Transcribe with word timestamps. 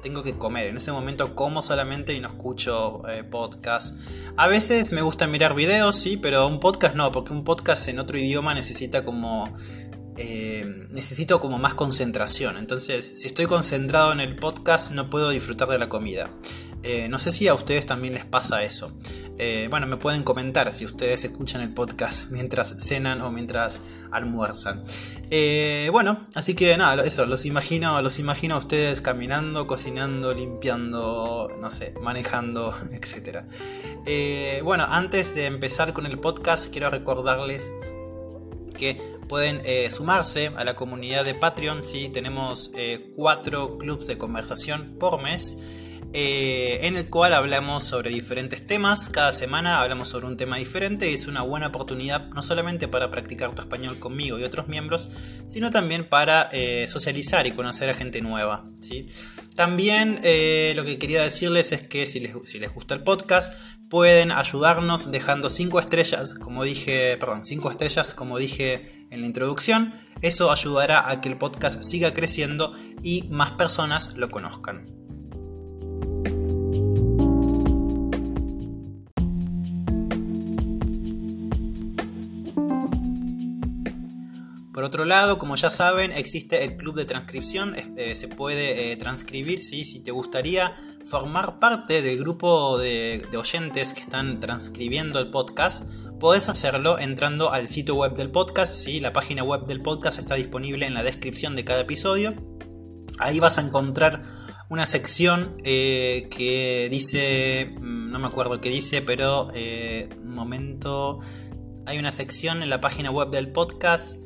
tengo 0.02 0.22
que 0.22 0.36
comer. 0.36 0.68
En 0.68 0.76
ese 0.76 0.92
momento 0.92 1.34
como 1.34 1.62
solamente 1.62 2.12
y 2.14 2.20
no 2.20 2.28
escucho 2.28 3.02
eh, 3.08 3.24
podcast. 3.24 3.96
A 4.36 4.46
veces 4.46 4.92
me 4.92 5.02
gusta 5.02 5.26
mirar 5.26 5.54
videos, 5.54 5.96
sí, 5.96 6.16
pero 6.16 6.46
un 6.46 6.60
podcast 6.60 6.94
no, 6.94 7.10
porque 7.10 7.32
un 7.32 7.42
podcast 7.42 7.88
en 7.88 7.98
otro 7.98 8.16
idioma 8.16 8.54
necesita 8.54 9.04
como 9.04 9.52
eh, 10.16 10.86
necesito 10.90 11.40
como 11.40 11.58
más 11.58 11.74
concentración. 11.74 12.56
Entonces, 12.56 13.20
si 13.20 13.26
estoy 13.26 13.46
concentrado 13.46 14.12
en 14.12 14.20
el 14.20 14.36
podcast, 14.36 14.92
no 14.92 15.10
puedo 15.10 15.30
disfrutar 15.30 15.68
de 15.68 15.78
la 15.78 15.88
comida. 15.88 16.30
Eh, 16.82 17.08
no 17.08 17.18
sé 17.18 17.32
si 17.32 17.48
a 17.48 17.54
ustedes 17.54 17.84
también 17.84 18.14
les 18.14 18.24
pasa 18.24 18.62
eso. 18.62 18.96
Eh, 19.38 19.66
bueno, 19.70 19.86
me 19.86 19.96
pueden 19.96 20.22
comentar 20.22 20.72
si 20.72 20.84
ustedes 20.84 21.24
escuchan 21.24 21.60
el 21.60 21.74
podcast 21.74 22.30
mientras 22.30 22.76
cenan 22.78 23.20
o 23.22 23.30
mientras 23.30 23.80
almuerzan. 24.10 24.82
bueno, 25.90 26.26
así 26.34 26.54
que 26.54 26.76
nada, 26.76 27.04
eso, 27.04 27.26
los 27.26 27.44
imagino, 27.44 28.00
los 28.00 28.18
imagino 28.18 28.54
a 28.54 28.58
ustedes 28.58 29.00
caminando, 29.00 29.66
cocinando, 29.66 30.32
limpiando, 30.32 31.50
no 31.60 31.70
sé, 31.70 31.92
manejando, 32.00 32.74
etc. 32.92 33.42
bueno, 34.62 34.86
antes 34.88 35.34
de 35.34 35.46
empezar 35.46 35.92
con 35.92 36.06
el 36.06 36.18
podcast, 36.18 36.70
quiero 36.70 36.88
recordarles 36.88 37.70
que 38.76 39.16
pueden 39.28 39.62
eh, 39.64 39.90
sumarse 39.90 40.52
a 40.56 40.64
la 40.64 40.76
comunidad 40.76 41.24
de 41.24 41.34
Patreon. 41.34 41.84
si 41.84 42.08
tenemos 42.08 42.70
eh, 42.76 43.12
cuatro 43.16 43.78
clubs 43.78 44.06
de 44.06 44.18
conversación 44.18 44.96
por 44.98 45.22
mes. 45.22 45.58
Eh, 46.12 46.86
en 46.86 46.96
el 46.96 47.10
cual 47.10 47.34
hablamos 47.34 47.84
sobre 47.84 48.10
diferentes 48.10 48.64
temas. 48.64 49.08
Cada 49.08 49.32
semana 49.32 49.82
hablamos 49.82 50.08
sobre 50.08 50.26
un 50.26 50.36
tema 50.36 50.56
diferente 50.56 51.10
y 51.10 51.14
es 51.14 51.26
una 51.26 51.42
buena 51.42 51.66
oportunidad 51.66 52.28
no 52.28 52.42
solamente 52.42 52.88
para 52.88 53.10
practicar 53.10 53.54
tu 53.54 53.60
español 53.60 53.98
conmigo 53.98 54.38
y 54.38 54.44
otros 54.44 54.68
miembros, 54.68 55.10
sino 55.46 55.70
también 55.70 56.08
para 56.08 56.48
socializar 56.86 57.46
y 57.46 57.50
conocer 57.50 57.90
a 57.90 57.94
gente 57.94 58.22
nueva. 58.22 58.70
¿sí? 58.80 59.08
También 59.56 60.16
lo 60.16 60.84
que 60.84 60.98
quería 60.98 61.22
decirles 61.22 61.72
es 61.72 61.82
que 61.82 62.06
si 62.06 62.20
les, 62.20 62.34
si 62.44 62.58
les 62.58 62.72
gusta 62.72 62.94
el 62.94 63.02
podcast, 63.02 63.54
pueden 63.88 64.32
ayudarnos 64.32 65.10
dejando 65.10 65.48
5 65.48 65.80
estrellas, 65.80 66.34
como 66.34 66.64
dije, 66.64 67.16
perdón, 67.18 67.44
5 67.44 67.70
estrellas 67.70 68.14
como 68.14 68.38
dije 68.38 69.06
en 69.10 69.20
la 69.20 69.26
introducción. 69.26 69.94
Eso 70.22 70.50
ayudará 70.50 71.10
a 71.10 71.20
que 71.20 71.28
el 71.28 71.38
podcast 71.38 71.82
siga 71.82 72.12
creciendo 72.12 72.74
y 73.02 73.24
más 73.30 73.52
personas 73.52 74.16
lo 74.16 74.30
conozcan. 74.30 75.05
Por 84.76 84.84
otro 84.84 85.06
lado, 85.06 85.38
como 85.38 85.56
ya 85.56 85.70
saben, 85.70 86.12
existe 86.12 86.62
el 86.62 86.76
club 86.76 86.96
de 86.96 87.06
transcripción, 87.06 87.74
eh, 87.96 88.14
se 88.14 88.28
puede 88.28 88.92
eh, 88.92 88.96
transcribir 88.98 89.62
si 89.62 90.00
te 90.00 90.10
gustaría 90.10 90.74
formar 91.02 91.58
parte 91.58 92.02
del 92.02 92.18
grupo 92.18 92.76
de, 92.76 93.26
oyentes 93.38 93.94
que 93.94 94.02
están 94.02 94.38
transcribiendo 94.38 95.18
el 95.18 95.30
podcast. 95.30 95.90
Podés 96.20 96.50
hacerlo 96.50 96.98
entrando 96.98 97.52
al 97.52 97.68
sitio 97.68 97.94
web 97.94 98.16
del 98.16 98.30
podcast, 98.30 98.74
¿sí? 98.74 99.00
la 99.00 99.14
página 99.14 99.42
web 99.42 99.64
del 99.64 99.80
podcast 99.80 100.18
está 100.18 100.34
disponible 100.34 100.84
en 100.84 100.92
la 100.92 101.02
descripción 101.02 101.56
de 101.56 101.64
cada 101.64 101.80
episodio. 101.80 102.34
Ahí 103.18 103.40
vas 103.40 103.56
a 103.56 103.62
encontrar 103.62 104.24
una 104.68 104.84
sección 104.84 105.56
eh, 105.64 106.28
que 106.30 106.88
dice, 106.90 107.74
mm, 107.80 108.10
no 108.10 108.18
me 108.18 108.26
acuerdo 108.26 108.60
qué 108.60 108.68
dice, 108.68 109.00
pero 109.00 109.46
un 109.46 110.34
momento, 110.34 111.20
hay 111.86 111.96
una 111.96 112.10
sección 112.10 112.62
en 112.62 112.68
la 112.68 112.82
página 112.82 113.10
web 113.10 113.30
del 113.30 113.52
podcast 113.52 114.25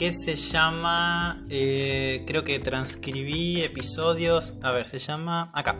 que 0.00 0.12
se 0.12 0.34
llama, 0.34 1.44
eh, 1.50 2.24
creo 2.26 2.42
que 2.42 2.58
transcribí 2.58 3.60
episodios, 3.60 4.54
a 4.62 4.72
ver, 4.72 4.86
se 4.86 4.98
llama, 4.98 5.50
acá, 5.52 5.78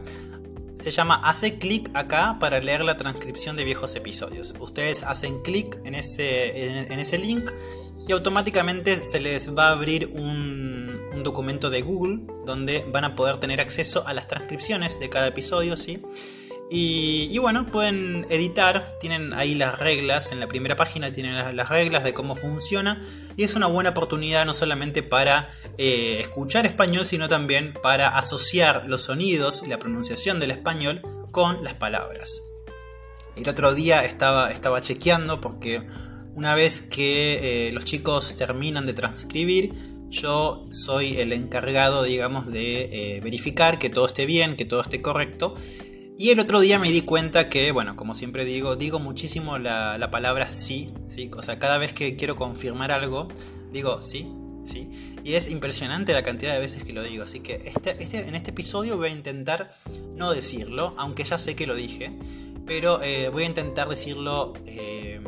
se 0.76 0.90
llama 0.90 1.22
Hace 1.24 1.58
clic 1.58 1.90
acá 1.94 2.36
para 2.38 2.60
leer 2.60 2.82
la 2.82 2.98
transcripción 2.98 3.56
de 3.56 3.64
viejos 3.64 3.96
episodios. 3.96 4.54
Ustedes 4.60 5.04
hacen 5.04 5.40
clic 5.40 5.78
en 5.86 5.94
ese, 5.94 6.92
en, 6.92 6.98
ese 6.98 7.16
link 7.16 7.50
y 8.06 8.12
automáticamente 8.12 9.02
se 9.02 9.20
les 9.20 9.56
va 9.56 9.68
a 9.68 9.70
abrir 9.70 10.10
un, 10.12 11.00
un, 11.14 11.22
documento 11.22 11.70
de 11.70 11.80
Google 11.80 12.20
donde 12.44 12.84
van 12.92 13.04
a 13.04 13.14
poder 13.14 13.40
tener 13.40 13.62
acceso 13.62 14.06
a 14.06 14.12
las 14.12 14.28
transcripciones 14.28 15.00
de 15.00 15.08
cada 15.08 15.28
episodio, 15.28 15.78
¿sí? 15.78 16.02
Y, 16.72 17.36
bueno, 17.38 17.66
pueden 17.66 18.28
editar, 18.30 18.96
tienen 19.00 19.32
ahí 19.32 19.56
las 19.56 19.80
reglas, 19.80 20.30
en 20.30 20.38
la 20.38 20.46
primera 20.46 20.76
página 20.76 21.10
tienen 21.10 21.34
las, 21.56 21.68
reglas 21.68 22.04
de 22.04 22.14
cómo 22.14 22.36
funciona 22.36 23.04
y 23.36 23.42
es 23.42 23.56
una 23.56 23.66
buena 23.66 23.90
oportunidad 23.90 24.46
no 24.46 24.54
solamente 24.54 25.02
para 25.02 25.50
eh, 25.78 26.18
escuchar 26.20 26.66
español, 26.66 27.04
sino 27.04 27.28
también 27.28 27.74
para 27.82 28.16
asociar 28.16 28.84
los 28.86 29.02
sonidos 29.02 29.64
y 29.66 29.68
la 29.68 29.80
pronunciación 29.80 30.38
del 30.38 30.52
español 30.52 31.02
con 31.32 31.64
las 31.64 31.74
palabras. 31.74 32.40
El 33.34 33.48
otro 33.48 33.74
día 33.74 34.04
estaba, 34.04 34.80
chequeando 34.80 35.40
porque 35.40 35.82
una 36.34 36.54
vez 36.54 36.80
que 36.82 37.68
eh, 37.68 37.72
los 37.72 37.84
chicos 37.84 38.36
terminan 38.36 38.86
de 38.86 38.92
transcribir, 38.94 39.72
yo 40.08 40.66
soy 40.70 41.16
el 41.18 41.32
encargado, 41.32 42.04
digamos, 42.04 42.46
de 42.46 43.16
eh, 43.16 43.20
verificar 43.20 43.80
que 43.80 43.90
todo 43.90 44.06
esté 44.06 44.24
bien, 44.24 44.56
que 44.56 44.64
todo 44.64 44.80
esté 44.80 45.02
correcto. 45.02 45.56
Y 46.20 46.28
el 46.32 46.38
otro 46.38 46.60
día 46.60 46.78
me 46.78 46.90
di 46.90 47.00
cuenta 47.00 47.48
que, 47.48 47.72
bueno, 47.72 47.96
como 47.96 48.12
siempre 48.12 48.44
digo, 48.44 48.76
digo 48.76 48.98
muchísimo 48.98 49.56
la, 49.56 50.06
palabra 50.10 50.50
sí, 50.50 50.92
sí. 51.08 51.30
O 51.34 51.40
sea, 51.40 51.58
cada 51.58 51.78
vez 51.78 51.94
que 51.94 52.14
quiero 52.14 52.36
confirmar 52.36 52.92
algo, 52.92 53.28
digo 53.72 54.02
sí, 54.02 54.30
sí. 54.62 54.90
Y 55.24 55.32
es 55.32 55.48
impresionante 55.48 56.12
la 56.12 56.22
cantidad 56.22 56.52
de 56.52 56.58
veces 56.58 56.84
que 56.84 56.92
lo 56.92 57.02
digo. 57.02 57.24
Así 57.24 57.40
que 57.40 57.62
este, 57.64 58.02
este, 58.02 58.28
en 58.28 58.34
este 58.34 58.50
episodio 58.50 58.98
voy 58.98 59.08
a 59.08 59.12
intentar 59.12 59.74
no 60.14 60.30
decirlo, 60.30 60.94
aunque 60.98 61.24
ya 61.24 61.38
sé 61.38 61.56
que 61.56 61.66
lo 61.66 61.74
dije. 61.74 62.12
Pero 62.66 63.00
eh, 63.02 63.30
voy 63.30 63.44
a 63.44 63.46
intentar 63.46 63.88
decirlo 63.88 64.52
eh, 64.66 65.22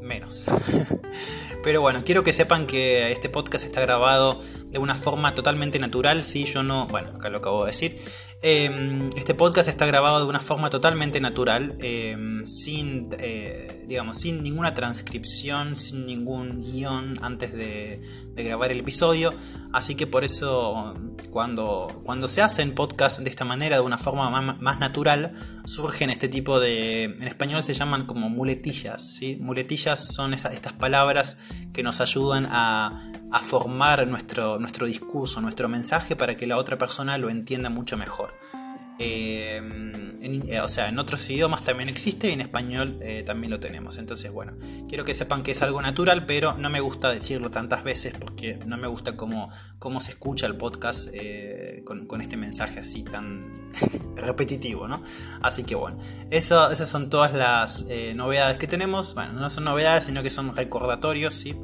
menos. 0.00 0.50
pero 1.62 1.80
bueno, 1.80 2.02
quiero 2.04 2.24
que 2.24 2.32
sepan 2.32 2.66
que 2.66 3.12
este 3.12 3.28
podcast 3.28 3.64
está 3.64 3.82
grabado 3.82 4.40
de 4.74 4.80
una 4.80 4.96
forma 4.96 5.36
totalmente 5.36 5.78
natural, 5.78 6.24
sí, 6.24 6.44
yo 6.46 6.64
no, 6.64 6.88
bueno, 6.88 7.10
acá 7.14 7.28
lo 7.28 7.38
acabo 7.38 7.64
de 7.64 7.70
decir. 7.70 7.96
Em, 8.42 9.08
este 9.16 9.32
podcast 9.32 9.68
está 9.68 9.86
grabado 9.86 10.18
de 10.18 10.26
una 10.26 10.40
forma 10.40 10.68
totalmente 10.68 11.20
natural, 11.20 11.76
em, 11.78 12.44
sin, 12.44 13.08
eh, 13.18 13.84
digamos, 13.86 14.18
sin 14.18 14.42
ninguna 14.42 14.74
transcripción, 14.74 15.76
sin 15.76 16.06
ningún 16.06 16.60
guion 16.60 17.18
antes 17.22 17.52
de, 17.54 18.02
grabar 18.34 18.72
el 18.72 18.80
episodio. 18.80 19.32
Así 19.72 19.94
que 19.94 20.08
por 20.08 20.24
eso 20.24 20.94
cuando, 21.30 22.02
cuando 22.04 22.26
se 22.26 22.42
hacen 22.42 22.74
podcasts 22.74 23.22
de 23.22 23.30
esta 23.30 23.44
manera, 23.44 23.76
de 23.76 23.82
una 23.82 23.96
forma 23.96 24.28
más, 24.28 24.78
natural, 24.80 25.34
surgen 25.64 26.10
este 26.10 26.28
tipo 26.28 26.58
de... 26.58 27.04
En 27.04 27.22
español 27.22 27.62
se 27.62 27.74
llaman 27.74 28.06
como 28.06 28.28
muletillas. 28.28 29.06
¿sí? 29.06 29.38
Muletillas 29.40 30.12
son 30.12 30.34
estas 30.34 30.72
palabras 30.72 31.38
que 31.72 31.84
nos 31.84 32.00
ayudan 32.00 32.46
a 32.50 33.40
formar 33.40 34.06
nuestro, 34.06 34.58
nuestro 34.64 34.86
discurso, 34.86 35.42
nuestro 35.42 35.68
mensaje 35.68 36.16
para 36.16 36.38
que 36.38 36.46
la 36.46 36.56
otra 36.56 36.78
persona 36.78 37.18
lo 37.18 37.28
entienda 37.28 37.68
mucho 37.68 37.98
mejor. 37.98 38.32
Eh, 38.98 39.60
eh, 40.22 40.60
o 40.60 40.68
sea, 40.68 40.88
en 40.88 40.98
otros 40.98 41.28
idiomas 41.28 41.64
también 41.64 41.90
existe 41.90 42.30
y 42.30 42.32
en 42.32 42.40
español 42.40 42.96
eh, 43.02 43.24
también 43.26 43.50
lo 43.50 43.60
tenemos. 43.60 43.98
Entonces, 43.98 44.32
bueno, 44.32 44.54
quiero 44.88 45.04
que 45.04 45.12
sepan 45.12 45.42
que 45.42 45.50
es 45.50 45.60
algo 45.60 45.82
natural, 45.82 46.24
pero 46.24 46.54
no 46.54 46.70
me 46.70 46.80
gusta 46.80 47.10
decirlo 47.10 47.50
tantas 47.50 47.84
veces 47.84 48.14
porque 48.18 48.58
no 48.64 48.78
me 48.78 48.88
gusta 48.88 49.18
cómo, 49.18 49.50
cómo 49.78 50.00
se 50.00 50.12
escucha 50.12 50.46
el 50.46 50.56
podcast 50.56 51.10
con, 51.84 52.20
este 52.22 52.38
mensaje 52.38 52.80
así 52.80 53.02
tan 53.02 53.70
repetitivo, 54.16 54.88
¿no? 54.88 55.02
Así 55.42 55.64
que 55.64 55.74
bueno, 55.74 55.98
eso, 56.30 56.70
esas 56.70 56.88
son 56.88 57.10
todas 57.10 57.34
las 57.34 57.84
novedades 58.14 58.56
que 58.56 58.66
tenemos. 58.66 59.14
Bueno, 59.14 59.34
no 59.34 59.50
son 59.50 59.64
novedades, 59.64 60.04
sino 60.04 60.22
que 60.22 60.30
son 60.30 60.56
recordatorios, 60.56 61.34
¿sí? 61.34 61.54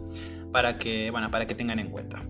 Para 0.52 0.78
que, 0.78 1.10
bueno, 1.10 1.30
para 1.30 1.46
que 1.46 1.54
tengan 1.54 1.78
en 1.78 1.88
cuenta. 1.88 2.22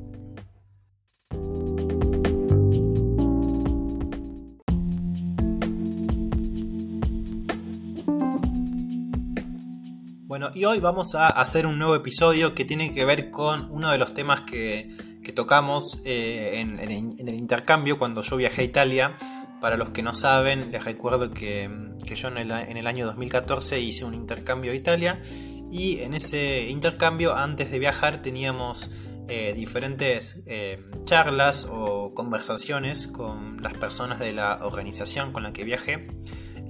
Bueno, 10.31 10.53
y 10.55 10.65
hoy 10.65 10.79
vamos 10.79 11.17
a 11.17 11.27
hacer 11.27 11.67
un 11.67 11.77
nuevo 11.77 11.97
episodio 11.97 12.55
que 12.55 12.65
tiene 12.65 12.95
que 12.95 13.05
ver 13.05 13.33
con 13.33 13.69
uno 13.73 13.91
de 13.91 13.99
los 13.99 14.15
temas 14.15 14.43
que, 14.43 14.89
tocamos 15.35 16.03
eh, 16.05 16.61
en, 16.61 16.79
el 16.79 17.35
intercambio 17.35 17.99
cuando 17.99 18.23
yo 18.23 18.37
viajé 18.37 18.63
a 18.63 18.65
Italia. 18.65 19.17
Para 19.61 19.77
los 19.77 19.91
que 19.91 20.05
no 20.05 20.15
saben, 20.15 20.71
les 20.71 20.85
recuerdo 20.85 21.33
que, 21.33 21.69
yo 22.15 22.29
en 22.29 22.39
el, 22.39 22.87
año 22.87 23.07
2014 23.07 23.81
hice 23.81 24.05
un 24.05 24.15
intercambio 24.15 24.71
a 24.71 24.77
Italia 24.77 25.21
y 25.69 25.99
en 25.99 26.15
ese 26.15 26.69
intercambio 26.69 27.35
antes 27.35 27.73
de 27.73 27.81
viajar 27.81 28.23
teníamos 28.23 28.89
eh, 29.27 29.53
diferentes 29.53 30.45
eh, 30.47 30.85
charlas 31.03 31.67
o 31.69 32.15
conversaciones 32.15 33.09
con 33.09 33.61
las 33.61 33.73
personas 33.73 34.21
de 34.21 34.33
la 34.33 34.61
organización 34.63 35.33
con 35.33 35.43
la 35.43 35.53
que 35.53 35.65
viajé 35.65 36.07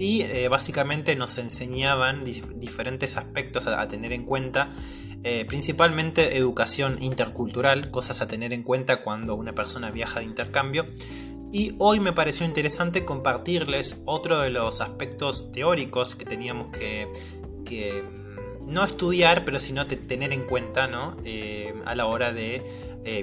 y 0.01 0.23
eh, 0.23 0.49
básicamente 0.49 1.15
nos 1.15 1.37
enseñaban 1.37 2.25
diferentes 2.25 3.19
aspectos 3.19 3.67
a, 3.67 3.87
tener 3.87 4.15
en 4.15 4.25
cuenta, 4.25 4.73
eh, 5.25 5.45
principalmente 5.45 6.39
educación 6.39 7.03
intercultural, 7.03 7.91
cosas 7.91 8.23
a 8.23 8.27
tener 8.27 8.55
en 8.55 8.63
cuenta 8.63 9.03
cuando 9.03 9.35
una 9.35 9.55
persona 9.55 9.91
viaja 9.91 10.21
de 10.21 10.25
intercambio. 10.25 10.87
Y 11.53 11.75
hoy 11.79 12.01
me 12.01 12.15
pareció 12.15 12.47
interesante 12.47 13.05
compartirles 13.05 14.01
otro 14.07 14.41
de 14.41 14.49
los 14.49 14.81
aspectos 14.81 15.53
teóricos 15.53 16.15
que 16.15 16.25
teníamos 16.25 16.69
que, 16.75 18.03
mm, 18.03 18.73
no 18.73 18.85
estudiar, 18.85 19.45
pero 19.45 19.59
sino 19.59 19.87
tener 19.87 20.33
en 20.33 20.45
cuenta 20.45 20.87
¿no? 20.87 21.19
Eh, 21.25 21.75
a 21.85 21.95
la 21.95 22.07
hora 22.07 22.33
de 22.33 22.65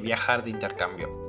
viajar 0.04 0.44
de 0.44 0.52
intercambio 0.52 1.27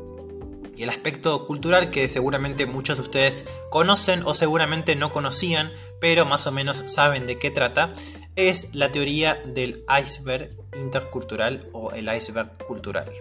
y 0.79 0.85
el 0.85 0.91
aspecto 0.91 1.45
cultural 1.45 1.91
que 1.91 2.07
seguramente 2.07 2.65
muchos 2.65 2.99
de 2.99 3.03
ustedes 3.03 3.47
conocen 3.69 4.23
o 4.25 4.33
seguramente 4.33 4.95
no 4.95 5.11
conocían, 5.11 5.73
pero 6.01 6.25
más 6.25 6.47
o 6.47 6.53
menos 6.53 6.85
saben 6.87 7.27
de 7.27 7.37
qué 7.37 7.51
trata, 7.51 7.93
es 8.37 8.73
la 8.77 8.93
teoría 8.93 9.35
del 9.45 9.85
iceberg 10.01 10.57
intercultural 10.81 11.69
o 11.73 11.91
el 11.91 12.09
iceberg 12.15 12.57
cultural. 12.65 13.13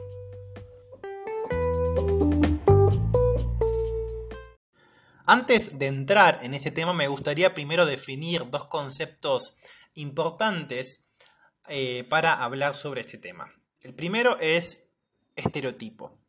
Antes 5.26 5.80
de 5.80 5.88
entrar 5.88 6.40
en 6.44 6.54
este 6.54 6.70
tema 6.70 6.94
me 6.94 7.08
gustaría 7.08 7.56
primero 7.56 7.88
definir 7.88 8.52
dos 8.52 8.66
conceptos 8.66 9.58
importantes 9.96 11.10
eh, 11.68 12.06
para 12.08 12.44
hablar 12.44 12.76
sobre 12.76 13.02
este 13.02 13.18
tema. 13.18 13.52
El 13.82 13.96
primero 13.96 14.38
es 14.40 14.92
estereotipo. 15.36 16.27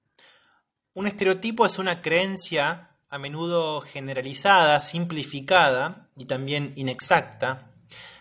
Un 0.99 1.06
estereotipo 1.06 1.65
es 1.65 1.79
una 1.79 2.03
creencia 2.03 2.91
a 3.09 3.19
menudo 3.19 3.81
generalizada, 3.81 4.81
simplificada 4.81 6.11
y 6.17 6.25
también 6.25 6.73
inexacta, 6.75 7.71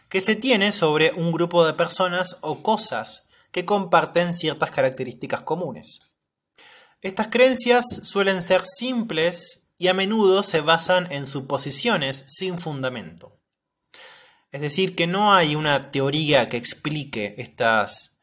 que 0.10 0.22
se 0.22 0.36
tiene 0.36 0.72
sobre 0.72 1.12
un 1.12 1.32
grupo 1.32 1.66
de 1.66 1.74
personas 1.74 2.38
o 2.42 2.62
cosas 2.62 3.30
que 3.52 3.66
comparten 3.66 4.36
ciertas 4.36 4.70
características 4.70 5.42
comunes. 5.42 6.02
Estas 7.02 7.30
creencias 7.30 7.84
suelen 8.04 8.44
ser 8.44 8.62
simples 8.64 9.72
y 9.80 9.88
a 9.88 9.96
menudo 9.96 10.44
se 10.44 10.62
basan 10.62 11.12
en 11.12 11.26
suposiciones 11.26 12.26
sin 12.28 12.60
fundamento. 12.60 13.40
Es 14.52 14.62
decir, 14.62 14.96
que 14.96 15.08
no 15.08 15.34
hay 15.34 15.56
una 15.56 15.90
teoría 15.90 16.48
que 16.48 16.58
explique 16.58 17.34
estas 17.40 18.17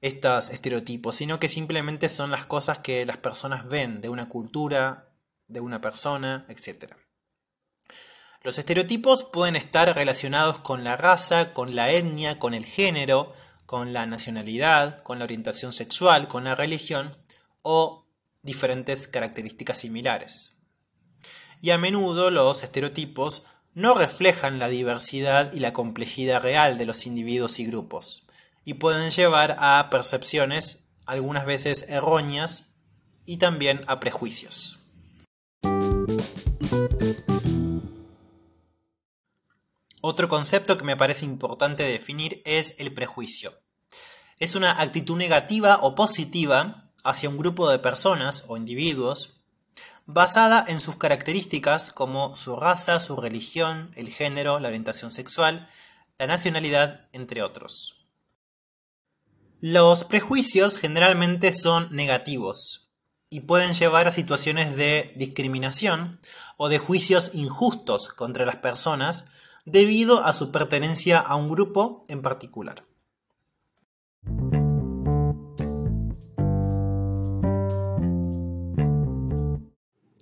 estos 0.00 0.50
estereotipos, 0.50 1.16
sino 1.16 1.38
que 1.38 1.48
simplemente 1.48 2.08
son 2.08 2.30
las 2.30 2.46
cosas 2.46 2.78
que 2.78 3.04
las 3.04 3.18
personas 3.18 3.68
ven 3.68 4.00
de 4.00 4.08
una 4.08 4.28
cultura, 4.28 5.10
de 5.46 5.60
una 5.60 5.80
persona, 5.80 6.46
etc. 6.48 6.94
Los 8.42 8.58
estereotipos 8.58 9.24
pueden 9.24 9.56
estar 9.56 9.94
relacionados 9.94 10.60
con 10.60 10.84
la 10.84 10.96
raza, 10.96 11.52
con 11.52 11.76
la 11.76 11.90
etnia, 11.90 12.38
con 12.38 12.54
el 12.54 12.64
género, 12.64 13.34
con 13.66 13.92
la 13.92 14.06
nacionalidad, 14.06 15.02
con 15.02 15.18
la 15.18 15.24
orientación 15.24 15.72
sexual, 15.72 16.26
con 16.28 16.44
la 16.44 16.54
religión 16.54 17.16
o 17.62 18.06
diferentes 18.42 19.06
características 19.06 19.78
similares. 19.78 20.56
Y 21.60 21.70
a 21.70 21.78
menudo 21.78 22.30
los 22.30 22.62
estereotipos 22.62 23.44
no 23.74 23.94
reflejan 23.94 24.58
la 24.58 24.68
diversidad 24.68 25.52
y 25.52 25.60
la 25.60 25.72
complejidad 25.72 26.42
real 26.42 26.78
de 26.78 26.86
los 26.86 27.06
individuos 27.06 27.58
y 27.58 27.66
grupos, 27.66 28.26
y 28.64 28.74
pueden 28.74 29.10
llevar 29.10 29.56
a 29.58 29.88
percepciones 29.90 30.94
algunas 31.06 31.46
veces 31.46 31.86
erróneas 31.88 32.66
y 33.26 33.38
también 33.38 33.82
a 33.86 34.00
prejuicios. 34.00 34.78
Otro 40.02 40.28
concepto 40.28 40.78
que 40.78 40.84
me 40.84 40.96
parece 40.96 41.26
importante 41.26 41.82
definir 41.82 42.42
es 42.44 42.74
el 42.78 42.94
prejuicio. 42.94 43.52
Es 44.38 44.54
una 44.54 44.80
actitud 44.80 45.16
negativa 45.16 45.78
o 45.82 45.94
positiva 45.94 46.90
hacia 47.04 47.28
un 47.28 47.36
grupo 47.36 47.70
de 47.70 47.78
personas 47.78 48.44
o 48.48 48.56
individuos 48.56 49.40
basada 50.06 50.64
en 50.66 50.80
sus 50.80 50.96
características 50.96 51.92
como 51.92 52.34
su 52.34 52.56
raza, 52.56 52.98
su 52.98 53.16
religión, 53.16 53.92
el 53.94 54.08
género, 54.08 54.58
la 54.58 54.68
orientación 54.68 55.10
sexual, 55.10 55.68
la 56.18 56.26
nacionalidad, 56.26 57.08
entre 57.12 57.42
otros. 57.42 57.99
Los 59.62 60.04
prejuicios 60.04 60.78
generalmente 60.78 61.52
son 61.52 61.94
negativos 61.94 62.90
y 63.28 63.40
pueden 63.40 63.74
llevar 63.74 64.08
a 64.08 64.10
situaciones 64.10 64.74
de 64.74 65.12
discriminación 65.16 66.18
o 66.56 66.70
de 66.70 66.78
juicios 66.78 67.34
injustos 67.34 68.08
contra 68.08 68.46
las 68.46 68.56
personas 68.56 69.26
debido 69.66 70.24
a 70.24 70.32
su 70.32 70.50
pertenencia 70.50 71.18
a 71.18 71.36
un 71.36 71.50
grupo 71.50 72.06
en 72.08 72.22
particular. 72.22 72.86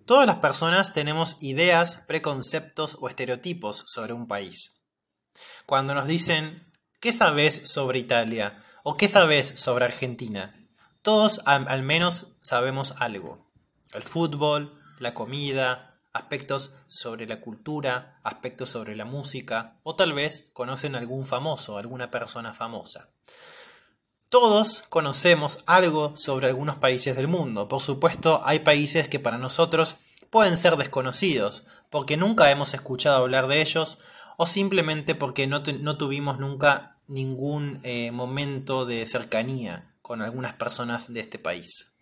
Todas 0.04 0.26
las 0.26 0.36
personas 0.38 0.92
tenemos 0.92 1.40
ideas, 1.44 2.04
preconceptos 2.08 2.98
o 3.00 3.08
estereotipos 3.08 3.84
sobre 3.86 4.14
un 4.14 4.26
país. 4.26 4.84
Cuando 5.64 5.94
nos 5.94 6.08
dicen, 6.08 6.72
¿qué 6.98 7.12
sabes 7.12 7.70
sobre 7.70 8.00
Italia? 8.00 8.64
¿O 8.90 8.94
qué 8.94 9.06
sabes 9.06 9.46
sobre 9.48 9.84
Argentina? 9.84 10.66
Todos 11.02 11.42
al 11.44 11.82
menos 11.82 12.38
sabemos 12.40 12.94
algo. 12.96 13.46
El 13.92 14.02
fútbol, 14.02 14.80
la 14.98 15.12
comida, 15.12 16.00
aspectos 16.14 16.74
sobre 16.86 17.26
la 17.26 17.42
cultura, 17.42 18.18
aspectos 18.24 18.70
sobre 18.70 18.96
la 18.96 19.04
música, 19.04 19.78
o 19.82 19.94
tal 19.94 20.14
vez 20.14 20.48
conocen 20.54 20.96
algún 20.96 21.26
famoso, 21.26 21.76
alguna 21.76 22.10
persona 22.10 22.54
famosa. 22.54 23.10
Todos 24.30 24.84
conocemos 24.88 25.64
algo 25.66 26.16
sobre 26.16 26.46
algunos 26.46 26.76
países 26.76 27.14
del 27.14 27.28
mundo. 27.28 27.68
Por 27.68 27.80
supuesto, 27.80 28.40
hay 28.42 28.60
países 28.60 29.06
que 29.06 29.20
para 29.20 29.36
nosotros 29.36 29.98
pueden 30.30 30.56
ser 30.56 30.76
desconocidos, 30.76 31.66
porque 31.90 32.16
nunca 32.16 32.50
hemos 32.50 32.72
escuchado 32.72 33.18
hablar 33.18 33.48
de 33.48 33.60
ellos, 33.60 33.98
o 34.38 34.46
simplemente 34.46 35.14
porque 35.14 35.46
no, 35.46 35.62
no 35.78 35.98
tuvimos 35.98 36.38
nunca 36.38 36.97
ningún 37.08 37.80
eh, 37.82 38.12
momento 38.12 38.86
de 38.86 39.04
cercanía 39.06 39.94
con 40.02 40.22
algunas 40.22 40.54
personas 40.54 41.12
de 41.12 41.20
este 41.20 41.38
país. 41.38 41.96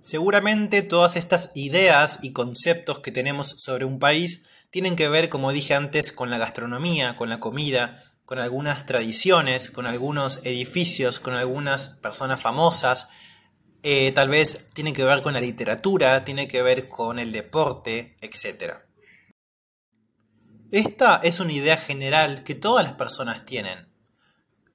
Seguramente 0.00 0.82
todas 0.82 1.16
estas 1.16 1.50
ideas 1.54 2.20
y 2.22 2.32
conceptos 2.32 3.00
que 3.00 3.12
tenemos 3.12 3.48
sobre 3.58 3.84
un 3.84 3.98
país 3.98 4.48
tienen 4.70 4.96
que 4.96 5.08
ver, 5.08 5.28
como 5.28 5.52
dije 5.52 5.74
antes, 5.74 6.12
con 6.12 6.30
la 6.30 6.38
gastronomía, 6.38 7.16
con 7.16 7.28
la 7.28 7.40
comida, 7.40 8.02
con 8.24 8.38
algunas 8.38 8.86
tradiciones, 8.86 9.70
con 9.70 9.86
algunos 9.86 10.44
edificios, 10.44 11.20
con 11.20 11.34
algunas 11.34 11.88
personas 11.88 12.40
famosas. 12.40 13.08
Eh, 13.82 14.12
tal 14.12 14.28
vez 14.28 14.70
tiene 14.74 14.92
que 14.92 15.04
ver 15.04 15.22
con 15.22 15.34
la 15.34 15.40
literatura, 15.40 16.24
tiene 16.24 16.48
que 16.48 16.62
ver 16.62 16.88
con 16.88 17.18
el 17.18 17.32
deporte, 17.32 18.16
etc. 18.20 18.74
Esta 20.72 21.20
es 21.22 21.40
una 21.40 21.52
idea 21.52 21.76
general 21.76 22.42
que 22.42 22.54
todas 22.54 22.84
las 22.84 22.94
personas 22.94 23.44
tienen. 23.46 23.95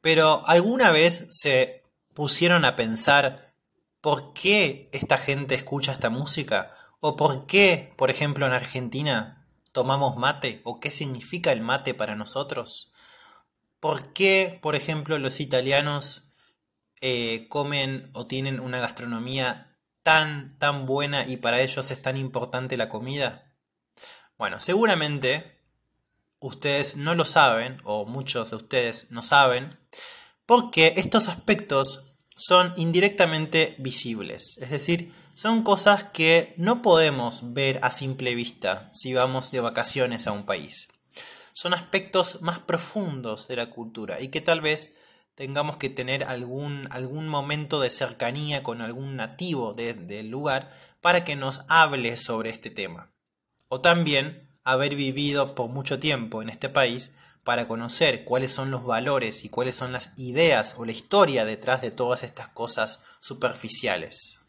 Pero 0.02 0.44
¿alguna 0.48 0.92
vez 0.92 1.28
se 1.30 1.84
pusieron 2.14 2.66
a 2.66 2.76
pensar 2.76 3.54
por 4.02 4.34
qué 4.34 4.90
esta 4.92 5.18
gente 5.18 5.56
escucha 5.56 5.92
esta 5.92 6.10
música? 6.10 6.76
¿O 7.00 7.16
por 7.16 7.46
qué, 7.46 7.94
por 7.98 8.10
ejemplo, 8.12 8.46
en 8.46 8.54
Argentina 8.54 9.48
tomamos 9.72 10.18
mate? 10.18 10.62
¿O 10.64 10.80
qué 10.80 10.92
significa 10.92 11.52
el 11.52 11.62
mate 11.62 11.94
para 11.94 12.16
nosotros? 12.16 12.94
¿Por 13.80 14.14
qué, 14.14 14.60
por 14.62 14.76
ejemplo, 14.76 15.18
los 15.18 15.40
italianos 15.40 16.34
eh, 17.00 17.48
comen 17.50 18.12
o 18.14 18.28
tienen 18.28 18.60
una 18.60 18.80
gastronomía 18.80 19.78
tan, 20.04 20.58
tan 20.60 20.86
buena 20.86 21.28
y 21.28 21.38
para 21.38 21.62
ellos 21.62 21.90
es 21.90 22.02
tan 22.02 22.18
importante 22.18 22.78
la 22.78 22.90
comida? 22.90 23.54
Bueno, 24.38 24.60
seguramente 24.60 25.60
ustedes 26.40 26.96
no 26.96 27.16
lo 27.16 27.26
saben, 27.26 27.78
o 27.84 28.06
muchos 28.06 28.50
de 28.50 28.56
ustedes 28.56 29.12
no 29.12 29.22
saben, 29.22 29.81
porque 30.52 30.96
estos 30.98 31.30
aspectos 31.30 32.18
son 32.36 32.74
indirectamente 32.76 33.74
visibles, 33.80 34.58
es 34.58 34.70
decir, 34.70 35.14
son 35.34 35.64
cosas 35.64 36.04
que 36.12 36.54
no 36.58 36.82
podemos 36.82 37.54
ver 37.54 37.80
a 37.84 37.90
simple 37.90 38.36
vista 38.36 38.90
si 38.92 39.14
vamos 39.14 39.52
de 39.52 39.62
vacaciones 39.62 40.28
a 40.28 40.34
un 40.34 40.46
país. 40.46 40.90
Son 41.54 41.74
aspectos 41.74 42.42
más 42.42 42.60
profundos 42.60 43.48
de 43.48 43.56
la 43.56 43.70
cultura 43.70 44.20
y 44.20 44.28
que 44.28 44.42
tal 44.42 44.60
vez 44.60 44.98
tengamos 45.36 45.78
que 45.78 45.90
tener 45.90 46.26
algún, 46.26 46.90
algún 46.92 47.30
momento 47.30 47.80
de 47.80 47.90
cercanía 47.90 48.62
con 48.62 48.82
algún 48.82 49.16
nativo 49.16 49.74
del 49.74 50.28
lugar 50.28 50.70
para 51.00 51.24
que 51.24 51.38
nos 51.38 51.62
hable 51.70 52.18
sobre 52.18 52.50
este 52.50 52.70
tema. 52.70 53.14
O 53.70 53.80
también 53.80 54.50
haber 54.66 54.96
vivido 54.96 55.56
por 55.56 55.70
mucho 55.70 55.98
tiempo 55.98 56.42
en 56.42 56.50
este 56.50 56.68
país 56.68 57.16
para 57.44 57.68
conocer 57.68 58.24
cuáles 58.24 58.52
son 58.52 58.72
los 58.72 58.84
valores 58.86 59.44
y 59.46 59.50
cuáles 59.50 59.76
son 59.76 59.92
las 59.92 60.14
ideas 60.18 60.76
o 60.78 60.86
la 60.86 60.92
historia 60.92 61.46
detrás 61.46 61.82
de 61.82 61.92
todas 61.92 62.24
estas 62.24 62.50
cosas 62.50 63.04
superficiales. 63.20 64.40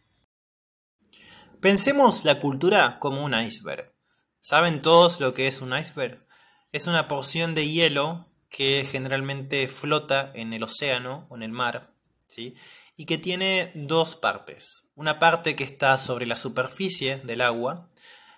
Pensemos 1.61 2.25
la 2.25 2.41
cultura 2.41 2.99
como 2.99 3.25
un 3.25 3.39
iceberg. 3.39 3.95
¿Saben 4.41 4.83
todos 4.83 5.21
lo 5.21 5.33
que 5.35 5.47
es 5.47 5.61
un 5.61 5.77
iceberg? 5.77 6.27
Es 6.73 6.87
una 6.87 7.09
porción 7.09 7.55
de 7.55 7.69
hielo 7.69 8.29
que 8.49 8.87
generalmente 8.91 9.69
flota 9.69 10.31
en 10.35 10.53
el 10.53 10.63
océano 10.63 11.27
o 11.31 11.37
en 11.37 11.43
el 11.43 11.53
mar, 11.53 11.95
¿sí? 12.27 12.57
y 12.97 13.07
que 13.07 13.19
tiene 13.19 13.73
dos 13.75 14.17
partes. 14.17 14.91
Una 14.95 15.19
parte 15.19 15.57
que 15.57 15.65
está 15.65 15.97
sobre 15.99 16.27
la 16.27 16.37
superficie 16.37 17.19
del 17.19 17.41
agua 17.41 17.89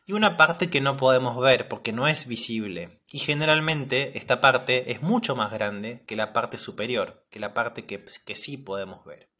y 0.06 0.12
una 0.12 0.37
parte 0.37 0.68
que 0.68 0.80
no 0.80 0.96
podemos 0.96 1.38
ver 1.38 1.68
porque 1.68 1.92
no 1.92 2.08
es 2.08 2.26
visible. 2.26 3.00
Y 3.11 3.18
generalmente 3.18 4.18
esta 4.18 4.40
parte 4.40 4.92
es 4.92 5.02
mucho 5.02 5.34
más 5.34 5.52
grande 5.52 6.04
que 6.06 6.16
la 6.16 6.32
parte 6.32 6.56
superior, 6.56 7.26
que 7.30 7.40
la 7.40 7.54
parte 7.54 7.87
que, 7.87 8.04
que 8.25 8.37
sí 8.37 8.56
podemos 8.56 9.04
ver. 9.04 9.30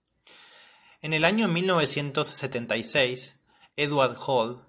En 1.03 1.13
el 1.13 1.25
año 1.25 1.49
1976, 1.49 3.45
Edward 3.77 4.17
Hall 4.27 4.65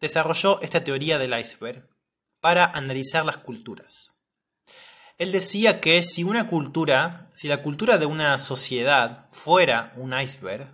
desarrolló 0.00 0.60
esta 0.62 0.82
teoría 0.82 1.18
del 1.18 1.38
iceberg 1.38 1.88
para 2.40 2.64
analizar 2.64 3.24
las 3.24 3.38
culturas. 3.38 4.16
Él 5.18 5.32
decía 5.32 5.80
que 5.80 6.02
si 6.02 6.24
una 6.24 6.48
cultura, 6.48 7.30
si 7.34 7.48
la 7.48 7.62
cultura 7.62 7.98
de 7.98 8.06
una 8.06 8.38
sociedad 8.38 9.28
fuera 9.30 9.92
un 9.96 10.18
iceberg, 10.18 10.68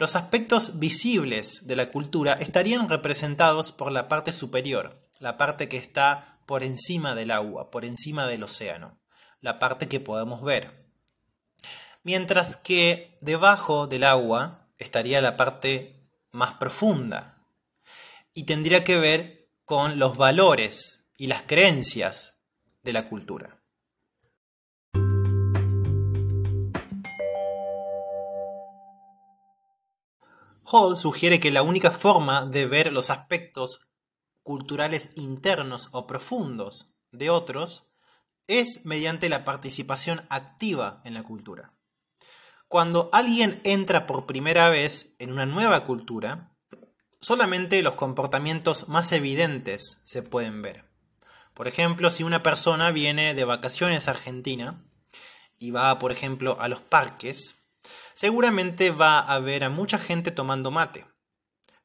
los 0.00 0.16
aspectos 0.16 0.78
visibles 0.78 1.66
de 1.66 1.76
la 1.76 1.90
cultura 1.90 2.32
estarían 2.32 2.88
representados 2.88 3.70
por 3.70 3.92
la 3.92 4.08
parte 4.08 4.32
superior, 4.32 5.06
la 5.18 5.36
parte 5.36 5.68
que 5.68 5.76
está 5.76 6.40
por 6.46 6.64
encima 6.64 7.14
del 7.14 7.30
agua, 7.30 7.70
por 7.70 7.84
encima 7.84 8.26
del 8.26 8.42
océano, 8.42 8.98
la 9.42 9.58
parte 9.58 9.88
que 9.88 10.00
podemos 10.00 10.40
ver. 10.40 10.90
Mientras 12.02 12.56
que 12.56 13.18
debajo 13.20 13.88
del 13.88 14.04
agua 14.04 14.70
estaría 14.78 15.20
la 15.20 15.36
parte 15.36 16.08
más 16.30 16.54
profunda 16.54 17.44
y 18.32 18.44
tendría 18.44 18.84
que 18.84 18.96
ver 18.96 19.50
con 19.66 19.98
los 19.98 20.16
valores 20.16 21.12
y 21.18 21.26
las 21.26 21.42
creencias 21.42 22.40
de 22.82 22.94
la 22.94 23.06
cultura. 23.10 23.59
Hall 30.70 30.96
sugiere 30.96 31.40
que 31.40 31.50
la 31.50 31.62
única 31.62 31.90
forma 31.90 32.46
de 32.46 32.66
ver 32.66 32.92
los 32.92 33.10
aspectos 33.10 33.88
culturales 34.42 35.12
internos 35.16 35.88
o 35.92 36.06
profundos 36.06 36.96
de 37.10 37.30
otros 37.30 37.92
es 38.46 38.84
mediante 38.84 39.28
la 39.28 39.44
participación 39.44 40.26
activa 40.28 41.00
en 41.04 41.14
la 41.14 41.22
cultura. 41.22 41.72
Cuando 42.68 43.10
alguien 43.12 43.60
entra 43.64 44.06
por 44.06 44.26
primera 44.26 44.68
vez 44.68 45.16
en 45.18 45.32
una 45.32 45.44
nueva 45.44 45.84
cultura, 45.84 46.52
solamente 47.20 47.82
los 47.82 47.94
comportamientos 47.94 48.88
más 48.88 49.10
evidentes 49.10 50.02
se 50.04 50.22
pueden 50.22 50.62
ver. 50.62 50.84
Por 51.52 51.66
ejemplo, 51.66 52.10
si 52.10 52.22
una 52.22 52.42
persona 52.44 52.92
viene 52.92 53.34
de 53.34 53.44
vacaciones 53.44 54.06
a 54.06 54.12
Argentina 54.12 54.84
y 55.58 55.72
va, 55.72 55.98
por 55.98 56.12
ejemplo, 56.12 56.60
a 56.60 56.68
los 56.68 56.80
parques, 56.80 57.59
seguramente 58.20 58.90
va 58.90 59.18
a 59.18 59.38
ver 59.38 59.64
a 59.64 59.70
mucha 59.70 59.96
gente 59.96 60.30
tomando 60.30 60.70
mate. 60.70 61.06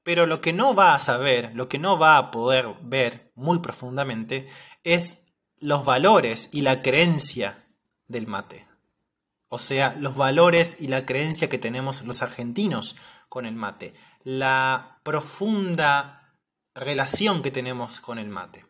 Pero 0.04 0.26
lo 0.26 0.42
que 0.42 0.52
no 0.52 0.76
va 0.76 0.94
a 0.94 1.00
saber, 1.00 1.56
lo 1.56 1.70
que 1.70 1.80
no 1.80 1.98
va 1.98 2.18
a 2.18 2.30
poder 2.30 2.76
ver 2.82 3.32
muy 3.36 3.60
profundamente, 3.60 4.50
es 4.84 5.34
los 5.60 5.86
valores 5.86 6.50
y 6.52 6.60
la 6.60 6.82
creencia 6.82 7.66
del 8.10 8.28
mate. 8.28 8.68
O 9.48 9.60
sea, 9.60 9.96
los 9.98 10.18
valores 10.18 10.82
y 10.82 10.90
la 10.90 11.06
creencia 11.06 11.48
que 11.48 11.58
tenemos 11.58 12.02
los 12.02 12.22
argentinos 12.22 12.98
con 13.30 13.46
el 13.46 13.56
mate. 13.56 13.94
La 14.26 15.00
profunda 15.04 16.36
relación 16.74 17.44
que 17.44 17.52
tenemos 17.52 18.02
con 18.02 18.20
el 18.20 18.28
mate. 18.28 18.66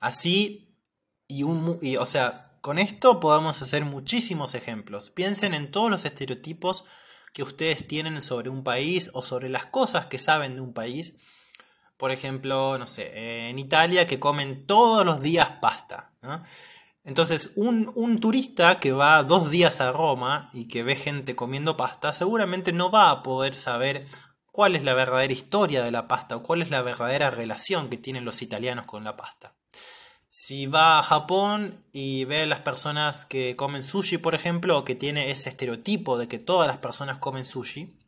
Así, 0.00 0.76
y, 1.28 1.44
un, 1.44 1.78
y 1.80 1.96
o 1.96 2.06
sea, 2.06 2.49
con 2.60 2.78
esto 2.78 3.20
podemos 3.20 3.60
hacer 3.62 3.84
muchísimos 3.84 4.54
ejemplos. 4.54 5.10
Piensen 5.10 5.54
en 5.54 5.70
todos 5.70 5.90
los 5.90 6.04
estereotipos 6.04 6.86
que 7.32 7.42
ustedes 7.42 7.86
tienen 7.86 8.20
sobre 8.22 8.50
un 8.50 8.64
país 8.64 9.10
o 9.14 9.22
sobre 9.22 9.48
las 9.48 9.66
cosas 9.66 10.06
que 10.06 10.18
saben 10.18 10.56
de 10.56 10.60
un 10.60 10.72
país. 10.72 11.16
Por 11.96 12.10
ejemplo, 12.12 12.78
no 12.78 12.86
sé, 12.86 13.48
en 13.48 13.58
Italia 13.58 14.06
que 14.06 14.18
comen 14.20 14.66
todos 14.66 15.04
los 15.04 15.20
días 15.20 15.48
pasta. 15.60 16.12
Entonces, 17.04 17.52
un, 17.56 17.90
un, 17.94 18.18
turista 18.18 18.78
que 18.78 18.92
va 18.92 19.22
dos 19.22 19.50
días 19.50 19.80
a 19.80 19.92
Roma 19.92 20.50
y 20.52 20.68
que 20.68 20.82
ve 20.82 20.96
gente 20.96 21.36
comiendo 21.36 21.76
pasta, 21.76 22.12
seguramente 22.12 22.72
no 22.72 22.90
va 22.90 23.10
a 23.10 23.22
poder 23.22 23.54
saber 23.54 24.06
cuál 24.52 24.76
es 24.76 24.84
la 24.84 24.94
verdadera 24.94 25.32
historia 25.32 25.82
de 25.82 25.90
la 25.90 26.08
pasta 26.08 26.36
o 26.36 26.42
cuál 26.42 26.62
es 26.62 26.70
la 26.70 26.82
verdadera 26.82 27.30
relación 27.30 27.88
que 27.88 27.96
tienen 27.96 28.24
los 28.24 28.42
italianos 28.42 28.86
con 28.86 29.04
la 29.04 29.16
pasta. 29.16 29.54
Si 30.32 30.66
va 30.66 31.00
a 31.00 31.02
Japón 31.02 31.84
y 31.92 32.24
ve 32.24 32.42
a 32.42 32.46
las 32.46 32.60
personas 32.60 33.24
que 33.24 33.56
comen 33.56 33.82
sushi, 33.82 34.16
por 34.18 34.36
ejemplo, 34.36 34.78
o 34.78 34.84
que 34.84 34.94
tiene 34.94 35.32
ese 35.32 35.48
estereotipo 35.48 36.18
de 36.18 36.28
que 36.28 36.38
todas 36.38 36.68
las 36.68 36.78
personas 36.78 37.18
comen 37.18 37.44
sushi, 37.44 37.98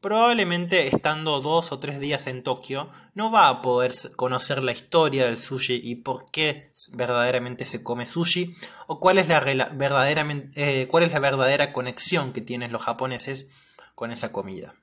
probablemente 0.00 0.86
estando 0.86 1.40
dos 1.40 1.72
o 1.72 1.80
tres 1.80 1.98
días 1.98 2.28
en 2.28 2.44
Tokio 2.44 2.90
no 3.14 3.32
va 3.32 3.48
a 3.48 3.60
poder 3.60 3.92
conocer 4.14 4.62
la 4.62 4.70
historia 4.70 5.26
del 5.26 5.36
sushi 5.36 5.80
y 5.82 5.96
por 5.96 6.30
qué 6.30 6.70
verdaderamente 6.92 7.64
se 7.64 7.82
come 7.82 8.06
sushi 8.06 8.54
o 8.86 9.00
cuál 9.00 9.18
es 9.18 9.26
la, 9.26 9.42
eh, 9.44 10.86
cuál 10.88 11.02
es 11.02 11.12
la 11.12 11.18
verdadera 11.18 11.72
conexión 11.72 12.32
que 12.32 12.40
tienen 12.40 12.70
los 12.70 12.82
japoneses 12.82 13.50
con 13.96 14.12
esa 14.12 14.30
comida. 14.30 14.76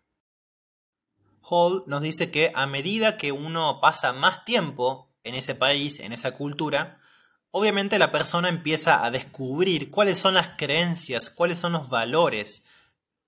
Hall 1.42 1.84
nos 1.88 2.02
dice 2.02 2.32
que 2.32 2.52
a 2.54 2.68
medida 2.68 3.18
que 3.18 3.32
uno 3.32 3.80
pasa 3.80 4.12
más 4.12 4.44
tiempo 4.44 5.11
en 5.24 5.36
ese 5.36 5.56
país, 5.56 6.00
en 6.00 6.14
esa 6.14 6.32
cultura, 6.32 7.00
obviamente 7.52 8.00
la 8.00 8.12
persona 8.12 8.50
empieza 8.50 9.06
a 9.06 9.12
descubrir 9.12 9.92
cuáles 9.92 10.18
son 10.18 10.34
las 10.34 10.50
creencias, 10.58 11.30
cuáles 11.30 11.58
son 11.58 11.74
los 11.74 11.90
valores 11.90 12.66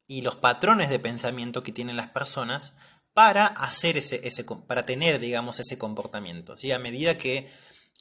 y 0.07 0.21
los 0.21 0.35
patrones 0.35 0.89
de 0.89 0.99
pensamiento 0.99 1.63
que 1.63 1.71
tienen 1.71 1.97
las 1.97 2.09
personas 2.09 2.73
para 3.13 3.45
hacer 3.45 3.97
ese, 3.97 4.27
ese 4.27 4.43
para 4.43 4.85
tener, 4.85 5.19
digamos, 5.19 5.59
ese 5.59 5.77
comportamiento. 5.77 6.53
A 6.53 6.79
medida 6.79 7.17
que 7.17 7.51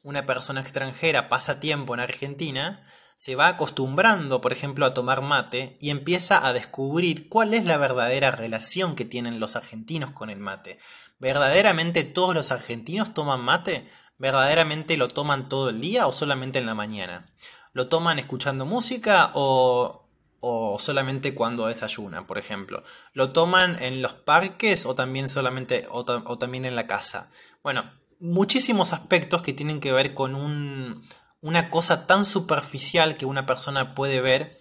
una 0.03 0.27
persona 0.27 0.61
extranjera 0.61 1.29
pasa 1.29 1.61
tiempo 1.61 1.95
en 1.95 2.01
Argentina, 2.01 2.87
se 3.17 3.37
va 3.37 3.47
acostumbrando, 3.49 4.41
por 4.41 4.53
ejemplo, 4.53 4.87
a 4.87 4.95
tomar 4.95 5.23
mate 5.23 5.77
y 5.81 5.91
empieza 5.91 6.47
a 6.47 6.53
descubrir 6.53 7.29
cuál 7.29 7.55
es 7.55 7.65
la 7.65 7.77
verdadera 7.77 8.31
relación 8.31 8.97
que 8.97 9.05
tienen 9.05 9.41
los 9.41 9.57
argentinos 9.57 10.11
con 10.11 10.31
el 10.31 10.39
mate. 10.39 10.79
¿Verdaderamente 11.19 12.05
todos 12.05 12.35
los 12.35 12.51
argentinos 12.53 13.15
toman 13.15 13.41
mate? 13.41 13.89
¿Verdaderamente 14.19 14.97
lo 14.97 15.09
toman 15.09 15.49
todo 15.49 15.71
el 15.71 15.81
día 15.81 16.07
o 16.07 16.13
solamente 16.13 16.59
en 16.59 16.67
la 16.67 16.75
mañana? 16.75 17.33
¿Lo 17.73 17.89
toman 17.89 18.19
escuchando 18.19 18.67
música 18.67 19.31
o, 19.35 20.09
o 20.41 20.79
solamente 20.79 21.35
cuando 21.35 21.67
desayunan, 21.67 22.27
por 22.27 22.39
ejemplo? 22.39 22.83
¿Lo 23.13 23.31
toman 23.31 23.83
en 23.83 24.03
los 24.03 24.15
parques 24.15 24.85
o 24.87 24.95
también 24.95 25.29
solamente 25.29 25.87
o, 25.91 26.01
o 26.01 26.39
también 26.39 26.65
en 26.65 26.77
la 26.77 26.87
casa? 26.87 27.31
Bueno, 27.63 27.91
muchísimos 28.23 28.93
aspectos 28.93 29.43
que 29.43 29.53
tienen 29.53 29.81
que 29.81 29.93
ver 29.93 30.15
con 30.15 30.35
un, 30.35 31.03
una 31.43 31.71
cosa 31.71 32.07
tan 32.07 32.25
superficial 32.25 33.17
que 33.17 33.27
una 33.27 33.45
persona 33.45 33.95
puede 33.95 34.21
ver 34.21 34.59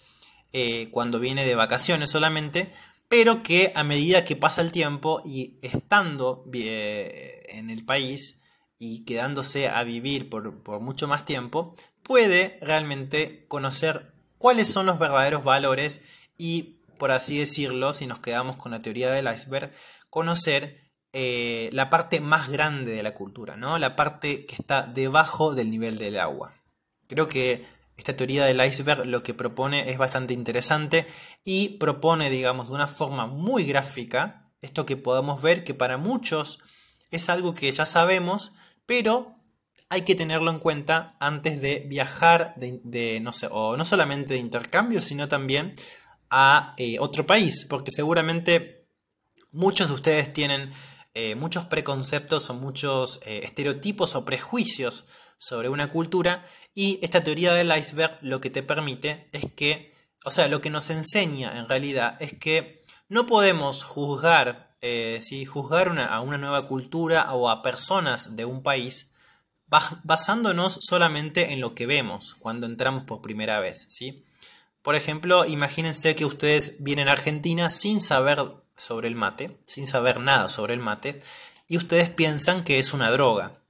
eh, 0.51 0.89
cuando 0.91 1.19
viene 1.19 1.45
de 1.45 1.55
vacaciones 1.55 2.09
solamente, 2.09 2.71
pero 3.07 3.43
que 3.43 3.71
a 3.75 3.83
medida 3.83 4.25
que 4.25 4.35
pasa 4.35 4.61
el 4.61 4.71
tiempo 4.71 5.21
y 5.23 5.59
estando 5.61 6.43
eh, 6.53 7.43
en 7.49 7.69
el 7.69 7.85
país 7.85 8.43
y 8.79 9.05
quedándose 9.05 9.69
a 9.69 9.83
vivir 9.83 10.29
por, 10.29 10.81
mucho 10.81 11.07
más 11.07 11.23
tiempo, 11.23 11.75
puede 12.03 12.57
realmente 12.61 13.45
conocer 13.47 14.13
cuáles 14.37 14.67
son 14.67 14.87
los 14.87 14.97
verdaderos 14.97 15.43
valores 15.43 16.01
y, 16.37 16.79
por 16.97 17.11
así 17.11 17.37
decirlo, 17.37 17.93
si 17.93 18.07
nos 18.07 18.19
quedamos 18.19 18.57
con 18.57 18.71
la 18.71 18.81
teoría 18.81 19.11
del 19.11 19.31
iceberg, 19.31 19.71
conocer 20.09 20.81
eh, 21.13 21.69
la 21.73 21.91
parte 21.91 22.21
más 22.21 22.49
grande 22.49 22.93
de 22.93 23.03
la 23.03 23.13
cultura, 23.13 23.55
¿no? 23.55 23.77
La 23.77 23.95
parte 23.95 24.47
que 24.47 24.55
está 24.55 24.83
debajo 24.83 25.53
del 25.53 25.69
nivel 25.69 25.97
del 25.99 26.19
agua. 26.19 26.60
Creo 27.11 27.27
que 27.27 27.65
esta 27.97 28.15
teoría 28.15 28.45
del 28.45 28.65
iceberg 28.65 29.05
lo 29.05 29.21
que 29.21 29.33
propone 29.33 29.91
es 29.91 29.97
bastante 29.97 30.33
interesante 30.33 31.05
y 31.43 31.77
propone, 31.77 32.29
digamos, 32.29 32.69
de 32.69 32.75
una 32.75 32.87
forma 32.87 33.27
muy 33.27 33.65
gráfica 33.65 34.49
esto 34.61 34.85
que 34.85 34.95
podemos 34.95 35.41
ver 35.41 35.65
que 35.65 35.73
para 35.73 35.97
muchos 35.97 36.59
es 37.09 37.27
algo 37.27 37.53
que 37.53 37.69
ya 37.69 37.85
sabemos, 37.85 38.53
pero 38.85 39.35
hay 39.89 40.03
que 40.03 40.15
tenerlo 40.15 40.51
en 40.51 40.59
cuenta 40.59 41.17
antes 41.19 41.59
de 41.59 41.83
viajar 41.85 42.53
de, 42.55 43.19
no 43.19 43.33
sé, 43.33 43.49
o 43.51 43.75
no 43.75 43.83
solamente 43.83 44.35
de 44.35 44.39
intercambio, 44.39 45.01
sino 45.01 45.27
también 45.27 45.75
a 46.29 46.75
eh, 46.77 46.95
otro 46.99 47.25
país, 47.25 47.65
porque 47.69 47.91
seguramente 47.91 48.87
muchos 49.51 49.89
de 49.89 49.95
ustedes 49.95 50.31
tienen 50.31 50.71
eh, 51.13 51.35
muchos 51.35 51.65
preconceptos 51.65 52.49
o 52.49 52.53
muchos 52.53 53.19
eh, 53.25 53.41
estereotipos 53.43 54.15
o 54.15 54.23
prejuicios 54.23 55.07
sobre 55.41 55.69
una 55.69 55.89
cultura 55.89 56.45
y 56.73 56.99
esta 57.01 57.21
teoría 57.21 57.53
del 57.53 57.75
iceberg 57.75 58.17
lo 58.21 58.41
que 58.41 58.49
te 58.49 58.63
permite 58.63 59.27
es 59.31 59.45
que, 59.53 59.93
o 60.23 60.31
sea, 60.31 60.47
lo 60.47 60.61
que 60.61 60.69
nos 60.69 60.89
enseña 60.89 61.57
en 61.57 61.67
realidad 61.67 62.17
es 62.19 62.33
que 62.33 62.85
no 63.09 63.25
podemos 63.25 63.83
juzgar, 63.83 64.75
eh, 64.81 65.19
juzgar 65.47 65.89
a 65.99 66.21
una 66.21 66.37
nueva 66.37 66.67
cultura 66.67 67.33
o 67.33 67.49
a 67.49 67.61
personas 67.61 68.35
de 68.35 68.45
un 68.45 68.63
país 68.63 69.11
basándonos 70.03 70.79
solamente 70.81 71.53
en 71.53 71.61
lo 71.61 71.75
que 71.75 71.85
vemos 71.85 72.35
cuando 72.35 72.67
entramos 72.67 73.05
por 73.05 73.21
primera 73.21 73.59
vez, 73.59 73.87
¿sí? 73.89 74.25
Por 74.81 74.95
ejemplo, 74.95 75.45
imagínense 75.45 76.15
que 76.15 76.25
ustedes 76.25 76.83
vienen 76.83 77.07
a 77.07 77.13
Argentina 77.13 77.69
sin 77.69 78.01
saber 78.01 78.39
sobre 78.75 79.07
el 79.07 79.15
mate, 79.15 79.59
sin 79.65 79.87
saber 79.87 80.19
nada 80.19 80.47
sobre 80.47 80.73
el 80.73 80.79
mate, 80.79 81.21
y 81.67 81.77
ustedes 81.77 82.09
piensan 82.09 82.63
que 82.63 82.79
es 82.79 82.93
una 82.93 83.11
droga. 83.11 83.60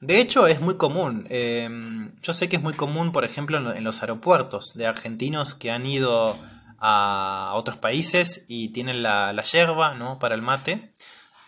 De 0.00 0.18
hecho, 0.20 0.46
es 0.46 0.60
muy 0.60 0.76
común. 0.76 1.26
Em, 1.28 2.12
yo 2.22 2.32
sé 2.32 2.48
que 2.48 2.56
es 2.56 2.62
muy 2.62 2.72
común, 2.72 3.12
por 3.12 3.24
ejemplo, 3.24 3.74
en 3.74 3.84
los 3.84 4.02
aeropuertos 4.02 4.72
de 4.74 4.86
argentinos 4.86 5.54
que 5.54 5.70
han 5.70 5.86
ido 5.86 6.38
a 6.78 7.52
otros 7.54 7.76
países 7.76 8.46
y 8.48 8.70
tienen 8.70 9.02
la, 9.02 9.32
la 9.32 9.42
yerba 9.42 9.94
¿no? 9.94 10.18
para 10.18 10.34
el 10.34 10.42
mate. 10.42 10.94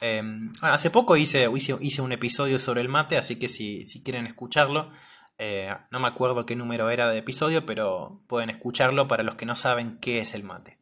Em, 0.03 0.53
hace 0.63 0.91
poco 0.91 1.17
hice, 1.17 1.49
hice, 1.55 2.03
un 2.03 2.11
episodio 2.13 2.59
sobre 2.59 2.81
el 2.81 2.89
mate, 2.89 3.17
así 3.17 3.39
que 3.39 3.49
si, 3.49 3.85
quieren 4.05 4.27
escucharlo, 4.27 4.91
eh, 5.39 5.73
no 5.93 6.01
me 6.01 6.09
acuerdo 6.09 6.45
qué 6.45 6.57
número 6.57 6.91
era 6.91 7.09
de 7.09 7.19
episodio, 7.19 7.65
pero 7.65 8.21
pueden 8.27 8.51
escucharlo 8.51 9.07
para 9.07 9.23
los 9.23 9.37
que 9.37 9.47
no 9.47 9.55
saben 9.55 9.99
qué 9.99 10.19
es 10.19 10.35
el 10.35 10.43
mate. 10.43 10.79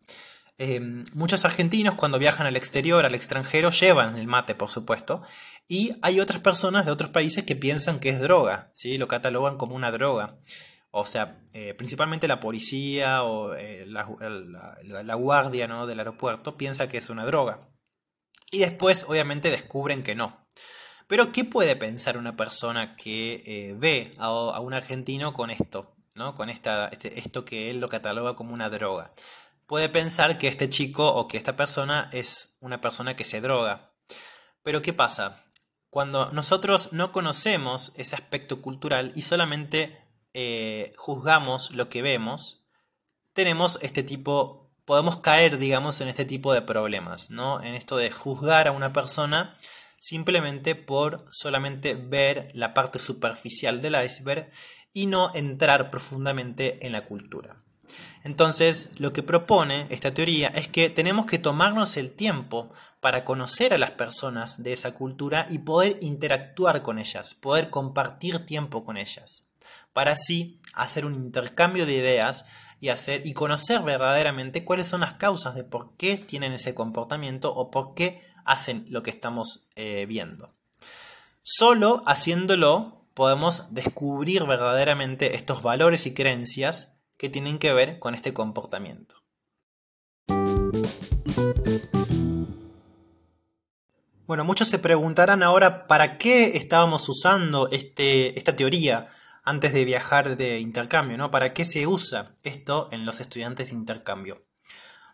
Em, 0.62 1.06
muchos 1.14 1.46
argentinos 1.46 1.94
cuando 1.94 2.18
viajan 2.18 2.46
al 2.46 2.54
exterior, 2.54 3.06
al 3.06 3.14
extranjero, 3.14 3.70
llevan 3.70 4.18
el 4.18 4.26
mate, 4.26 4.54
por 4.54 4.68
supuesto, 4.68 5.22
y 5.66 5.92
hay 6.02 6.20
otras 6.20 6.42
personas 6.42 6.84
de 6.84 6.92
otros 6.92 7.08
países 7.08 7.44
que 7.44 7.56
piensan 7.56 7.98
que 7.98 8.10
es 8.10 8.20
droga, 8.20 8.70
¿sí? 8.74 8.98
lo 8.98 9.08
catalogan 9.08 9.56
como 9.56 9.74
una 9.74 9.90
droga. 9.90 10.36
O 10.90 11.06
sea, 11.06 11.40
eh, 11.54 11.72
principalmente 11.72 12.28
la 12.28 12.40
policía 12.40 13.22
o 13.22 13.54
eh, 13.54 13.86
la, 13.86 15.14
guardia 15.14 15.66
¿no? 15.66 15.86
del 15.86 16.00
aeropuerto 16.00 16.58
piensa 16.58 16.90
que 16.90 16.98
es 16.98 17.08
una 17.08 17.24
droga. 17.24 17.70
Y 18.50 18.58
después, 18.58 19.06
obviamente, 19.08 19.50
descubren 19.50 20.02
que 20.02 20.14
no. 20.14 20.46
Pero, 21.06 21.32
¿qué 21.32 21.44
puede 21.44 21.74
pensar 21.74 22.18
una 22.18 22.36
persona 22.36 22.96
que 22.96 23.42
eh, 23.46 23.74
ve 23.78 24.12
a, 24.18 24.60
un 24.60 24.74
argentino 24.74 25.32
con 25.32 25.50
esto? 25.50 25.96
¿no? 26.14 26.34
Con 26.34 26.50
esta, 26.50 26.88
este, 26.88 27.18
esto 27.18 27.46
que 27.46 27.70
él 27.70 27.80
lo 27.80 27.88
cataloga 27.88 28.36
como 28.36 28.52
una 28.52 28.68
droga 28.68 29.14
puede 29.70 29.88
pensar 29.88 30.36
que 30.36 30.48
este 30.48 30.68
chico 30.68 31.14
o 31.14 31.28
que 31.28 31.36
esta 31.36 31.54
persona 31.54 32.10
es 32.12 32.56
una 32.58 32.80
persona 32.80 33.14
que 33.14 33.22
se 33.22 33.40
droga. 33.40 33.94
Pero 34.64 34.82
¿qué 34.82 34.92
pasa? 34.92 35.44
Cuando 35.90 36.32
nosotros 36.32 36.92
no 36.92 37.12
conocemos 37.12 37.92
ese 37.94 38.16
aspecto 38.16 38.62
cultural 38.62 39.12
y 39.14 39.22
solamente 39.22 39.96
eh, 40.34 40.92
juzgamos 40.96 41.70
lo 41.70 41.88
que 41.88 42.02
vemos, 42.02 42.66
tenemos 43.32 43.78
este 43.80 44.02
tipo, 44.02 44.74
podemos 44.86 45.20
caer, 45.20 45.56
digamos, 45.56 46.00
en 46.00 46.08
este 46.08 46.24
tipo 46.24 46.52
de 46.52 46.62
problemas, 46.62 47.30
¿no? 47.30 47.62
En 47.62 47.76
esto 47.76 47.96
de 47.96 48.10
juzgar 48.10 48.66
a 48.66 48.72
una 48.72 48.92
persona 48.92 49.56
simplemente 50.00 50.74
por 50.74 51.28
solamente 51.30 51.94
ver 51.94 52.50
la 52.54 52.74
parte 52.74 52.98
superficial 52.98 53.80
del 53.80 54.04
iceberg 54.04 54.50
y 54.92 55.06
no 55.06 55.32
entrar 55.32 55.92
profundamente 55.92 56.84
en 56.84 56.90
la 56.90 57.06
cultura. 57.06 57.62
Entonces, 58.22 58.98
lo 58.98 59.12
que 59.12 59.22
propone 59.22 59.86
esta 59.90 60.12
teoría 60.12 60.48
es 60.48 60.68
que 60.68 60.90
tenemos 60.90 61.26
que 61.26 61.38
tomarnos 61.38 61.96
el 61.96 62.10
tiempo 62.10 62.70
para 63.00 63.24
conocer 63.24 63.72
a 63.72 63.78
las 63.78 63.92
personas 63.92 64.62
de 64.62 64.72
esa 64.72 64.92
cultura 64.92 65.46
y 65.50 65.58
poder 65.58 65.98
interactuar 66.00 66.82
con 66.82 66.98
ellas, 66.98 67.34
poder 67.34 67.70
compartir 67.70 68.44
tiempo 68.44 68.84
con 68.84 68.96
ellas, 68.96 69.50
para 69.92 70.12
así 70.12 70.60
hacer 70.74 71.04
un 71.04 71.14
intercambio 71.14 71.86
de 71.86 71.94
ideas 71.94 72.46
y 72.80 72.88
hacer 72.88 73.26
y 73.26 73.34
conocer 73.34 73.82
verdaderamente 73.82 74.64
cuáles 74.64 74.86
son 74.86 75.00
las 75.00 75.14
causas 75.14 75.54
de 75.54 75.64
por 75.64 75.96
qué 75.96 76.16
tienen 76.16 76.52
ese 76.52 76.74
comportamiento 76.74 77.54
o 77.54 77.70
por 77.70 77.94
qué 77.94 78.22
hacen 78.44 78.84
lo 78.88 79.02
que 79.02 79.10
estamos 79.10 79.70
eh, 79.76 80.06
viendo. 80.06 80.54
Solo 81.42 82.02
haciéndolo 82.06 83.04
podemos 83.14 83.74
descubrir 83.74 84.44
verdaderamente 84.44 85.36
estos 85.36 85.62
valores 85.62 86.06
y 86.06 86.14
creencias 86.14 86.99
que 87.20 87.28
tienen 87.28 87.58
que 87.58 87.74
ver 87.74 87.98
con 87.98 88.14
este 88.14 88.32
comportamiento. 88.32 89.14
Bueno, 94.26 94.42
muchos 94.44 94.68
se 94.68 94.78
preguntarán 94.78 95.42
ahora 95.42 95.86
para 95.86 96.16
qué 96.16 96.56
estábamos 96.56 97.06
usando 97.10 97.68
este, 97.68 98.38
esta 98.38 98.56
teoría 98.56 99.10
antes 99.44 99.74
de 99.74 99.84
viajar 99.84 100.38
de 100.38 100.60
intercambio, 100.60 101.18
¿no? 101.18 101.30
¿Para 101.30 101.52
qué 101.52 101.66
se 101.66 101.86
usa 101.86 102.36
esto 102.42 102.88
en 102.90 103.04
los 103.04 103.20
estudiantes 103.20 103.68
de 103.68 103.74
intercambio? 103.74 104.46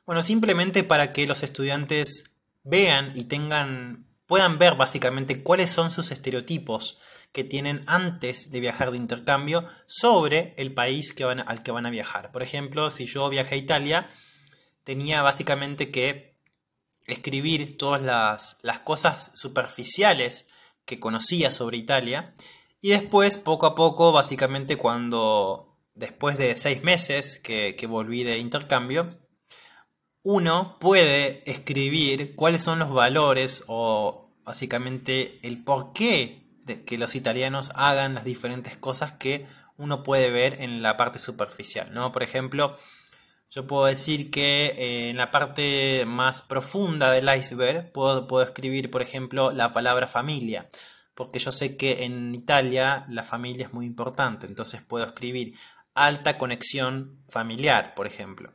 Bueno, 0.07 0.23
simplemente 0.23 0.85
para 0.85 1.13
que 1.13 1.27
los 1.27 1.43
estudiantes 1.43 2.37
vean 2.63 3.11
y 3.17 3.25
tengan, 3.25 4.07
puedan 4.27 4.61
ver 4.61 4.77
básicamente 4.77 5.43
cuáles 5.43 5.71
son 5.71 5.91
sus 5.91 6.13
estereotipos 6.13 7.01
que 7.33 7.45
tienen 7.45 7.85
antes 7.87 8.51
de 8.51 8.61
viajar 8.61 8.91
de 8.91 8.97
intercambio 8.97 9.67
sobre 9.87 10.55
el 10.57 10.73
país 10.73 11.13
que 11.13 11.25
van, 11.25 11.41
al 11.41 11.63
que 11.63 11.73
van 11.73 11.87
a 11.87 11.91
viajar. 11.91 12.33
Por 12.33 12.43
ejemplo, 12.43 12.91
si 12.91 13.07
yo 13.07 13.29
viajé 13.29 13.55
a 13.55 13.59
Italia, 13.59 14.11
tenía 14.85 15.23
básicamente 15.23 15.91
que 15.91 16.37
escribir 17.07 17.77
todas 17.77 18.03
las, 18.03 18.59
las 18.63 18.81
cosas 18.81 19.33
superficiales 19.35 20.49
que 20.85 20.99
conocía 21.01 21.51
sobre 21.51 21.77
Italia 21.77 22.35
y 22.81 22.91
después, 22.91 23.37
poco 23.39 23.67
a 23.67 23.75
poco, 23.75 24.13
básicamente 24.13 24.77
cuando 24.77 25.77
después 25.95 26.39
de 26.39 26.55
seis 26.55 26.85
meses 26.85 27.41
que, 27.43 27.75
que 27.75 27.87
volví 27.87 28.23
de 28.23 28.39
intercambio, 28.39 29.19
uno 30.23 30.79
puede 30.79 31.49
escribir 31.51 32.37
cuáles 32.37 32.63
son 32.63 32.79
los 32.79 32.91
valores 32.93 33.65
o 33.67 34.31
básicamente 34.45 35.41
el 35.43 35.65
por 35.65 35.93
qué 35.93 36.46
que 36.67 36.99
los 36.99 37.15
italianos 37.15 37.73
hagan 37.75 38.15
las 38.15 38.25
diferentes 38.25 38.77
cosas 38.77 39.13
que 39.13 39.47
uno 39.77 40.03
puede 40.03 40.31
ver 40.31 40.63
en 40.63 40.83
la 40.83 40.97
parte 40.97 41.19
superficial, 41.19 41.93
¿no? 41.93 42.13
Por 42.13 42.23
ejemplo, 42.23 42.77
yo 43.51 43.67
puedo 43.67 43.87
decir 43.87 44.31
que 44.31 44.67
eh, 44.67 45.11
en 45.11 45.17
la 45.17 45.31
parte 45.31 46.05
más 46.07 46.43
profunda 46.43 47.13
del 47.13 47.35
iceberg 47.35 47.93
puedo, 47.93 48.27
puedo 48.27 48.45
escribir, 48.45 48.91
por 48.91 49.03
ejemplo, 49.03 49.53
la 49.53 49.73
palabra 49.73 50.07
familia, 50.09 50.69
porque 51.15 51.39
yo 51.39 51.53
sé 51.53 51.77
que 51.77 52.05
en 52.05 52.35
Italia 52.35 53.07
la 53.09 53.23
familia 53.23 53.67
es 53.67 53.73
muy 53.73 53.87
importante, 53.87 54.47
entonces 54.47 54.83
puedo 54.83 55.07
escribir 55.07 55.55
alta 55.95 56.39
conexión 56.39 57.25
familiar, 57.29 57.95
por 57.95 58.07
ejemplo. 58.07 58.55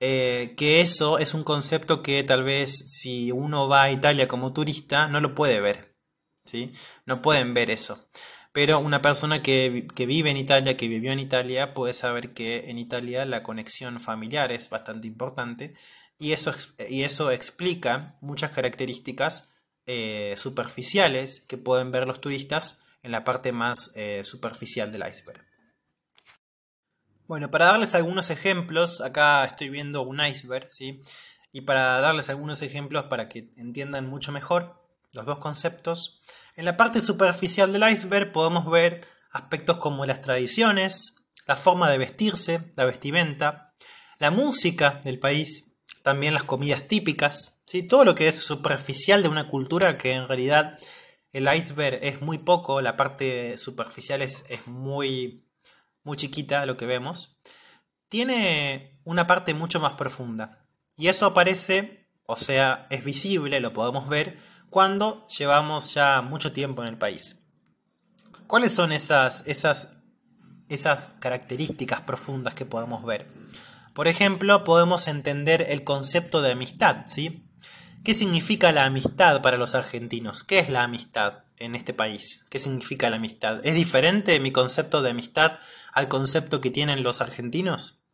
Eh, 0.00 0.54
que 0.56 0.80
eso 0.80 1.18
es 1.18 1.32
un 1.32 1.44
concepto 1.44 2.02
que 2.02 2.24
tal 2.24 2.42
vez 2.42 2.76
si 2.98 3.30
uno 3.30 3.68
va 3.68 3.84
a 3.84 3.92
Italia 3.92 4.26
como 4.26 4.52
turista 4.52 5.06
no 5.06 5.20
lo 5.20 5.34
puede 5.34 5.60
ver. 5.60 5.91
¿Sí? 6.44 6.72
No 7.06 7.22
pueden 7.22 7.54
ver 7.54 7.70
eso. 7.70 8.08
Pero 8.52 8.78
una 8.80 9.00
persona 9.00 9.42
que, 9.42 9.88
vive 9.96 10.30
en 10.30 10.36
Italia, 10.36 10.76
que 10.76 10.88
vivió 10.88 11.10
en 11.12 11.20
Italia, 11.20 11.72
puede 11.72 11.94
saber 11.94 12.34
que 12.34 12.70
en 12.70 12.78
Italia 12.78 13.24
la 13.24 13.42
conexión 13.42 13.98
familiar 13.98 14.52
es 14.52 14.68
bastante 14.68 15.08
importante 15.08 15.74
y 16.18 16.32
eso, 16.32 16.52
y 16.88 17.02
eso 17.02 17.30
explica 17.30 18.18
muchas 18.20 18.50
características 18.50 19.56
eh, 19.86 20.34
superficiales 20.36 21.40
que 21.48 21.56
pueden 21.56 21.90
ver 21.90 22.06
los 22.06 22.20
turistas 22.20 22.84
en 23.02 23.10
la 23.10 23.24
parte 23.24 23.52
más 23.52 23.90
eh, 23.96 24.22
superficial 24.24 24.92
del 24.92 25.08
iceberg. 25.08 25.44
Bueno, 27.26 27.50
para 27.50 27.66
darles 27.66 27.94
algunos 27.94 28.28
ejemplos, 28.28 29.00
acá 29.00 29.44
estoy 29.46 29.70
viendo 29.70 30.02
un 30.02 30.20
iceberg, 30.20 30.70
¿sí? 30.70 31.00
Y 31.50 31.62
para 31.62 32.00
darles 32.00 32.28
algunos 32.28 32.60
ejemplos 32.60 33.06
para 33.06 33.28
que 33.28 33.52
entiendan 33.56 34.06
mucho 34.06 34.32
mejor 34.32 34.81
los 35.12 35.26
dos 35.26 35.38
conceptos, 35.38 36.22
en 36.56 36.64
la 36.64 36.76
parte 36.76 37.00
superficial 37.00 37.72
del 37.72 37.88
iceberg 37.88 38.32
podemos 38.32 38.70
ver 38.70 39.06
aspectos 39.30 39.78
como 39.78 40.06
las 40.06 40.20
tradiciones, 40.20 41.28
la 41.46 41.56
forma 41.56 41.90
de 41.90 41.98
vestirse, 41.98 42.72
la 42.76 42.84
vestimenta, 42.84 43.74
la 44.18 44.30
música 44.30 45.00
del 45.04 45.18
país, 45.18 45.78
también 46.02 46.34
las 46.34 46.44
comidas 46.44 46.88
típicas, 46.88 47.62
¿sí? 47.66 47.86
todo 47.86 48.04
lo 48.04 48.14
que 48.14 48.28
es 48.28 48.38
superficial 48.40 49.22
de 49.22 49.28
una 49.28 49.48
cultura 49.48 49.98
que 49.98 50.12
en 50.12 50.28
realidad 50.28 50.78
el 51.32 51.52
iceberg 51.52 51.98
es 52.02 52.20
muy 52.20 52.38
poco, 52.38 52.80
la 52.80 52.96
parte 52.96 53.56
superficial 53.56 54.22
es, 54.22 54.44
es 54.48 54.66
muy 54.66 55.46
muy 56.04 56.16
chiquita 56.16 56.66
lo 56.66 56.76
que 56.76 56.86
vemos, 56.86 57.36
tiene 58.08 59.00
una 59.04 59.26
parte 59.26 59.54
mucho 59.54 59.80
más 59.80 59.94
profunda. 59.94 60.66
Y 60.96 61.08
eso 61.08 61.26
aparece, 61.26 62.08
o 62.26 62.36
sea, 62.36 62.86
es 62.90 63.04
visible, 63.04 63.60
lo 63.60 63.72
podemos 63.72 64.08
ver, 64.08 64.38
cuando 64.72 65.26
llevamos 65.28 65.92
ya 65.92 66.22
mucho 66.22 66.54
tiempo 66.54 66.82
en 66.82 66.88
el 66.88 66.96
país. 66.96 67.44
¿Cuáles 68.46 68.74
son 68.74 68.90
esas, 68.90 69.46
esas, 69.46 70.02
esas 70.70 71.10
características 71.20 72.00
profundas 72.00 72.54
que 72.54 72.64
podemos 72.64 73.04
ver? 73.04 73.28
Por 73.92 74.08
ejemplo, 74.08 74.64
podemos 74.64 75.08
entender 75.08 75.66
el 75.68 75.84
concepto 75.84 76.40
de 76.40 76.52
amistad, 76.52 77.02
¿sí? 77.04 77.46
¿Qué 78.02 78.14
significa 78.14 78.72
la 78.72 78.86
amistad 78.86 79.42
para 79.42 79.58
los 79.58 79.74
argentinos? 79.74 80.42
¿Qué 80.42 80.58
es 80.58 80.70
la 80.70 80.84
amistad 80.84 81.44
en 81.58 81.74
este 81.74 81.92
país? 81.92 82.46
¿Qué 82.48 82.58
significa 82.58 83.10
la 83.10 83.16
amistad? 83.16 83.60
¿Es 83.64 83.74
diferente 83.74 84.40
mi 84.40 84.52
concepto 84.52 85.02
de 85.02 85.10
amistad 85.10 85.58
al 85.92 86.08
concepto 86.08 86.62
que 86.62 86.70
tienen 86.70 87.02
los 87.02 87.20
argentinos? 87.20 88.04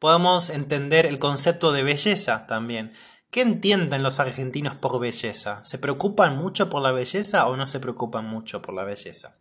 Podemos 0.00 0.50
entender 0.50 1.06
el 1.06 1.20
concepto 1.20 1.70
de 1.70 1.84
belleza 1.84 2.48
también. 2.48 2.92
¿Qué 3.32 3.40
entienden 3.40 4.02
los 4.02 4.20
argentinos 4.20 4.74
por 4.74 5.00
belleza? 5.00 5.64
¿Se 5.64 5.78
preocupan 5.78 6.36
mucho 6.36 6.68
por 6.68 6.82
la 6.82 6.92
belleza 6.92 7.46
o 7.46 7.56
no 7.56 7.66
se 7.66 7.80
preocupan 7.80 8.26
mucho 8.26 8.60
por 8.60 8.74
la 8.74 8.84
belleza? 8.84 9.38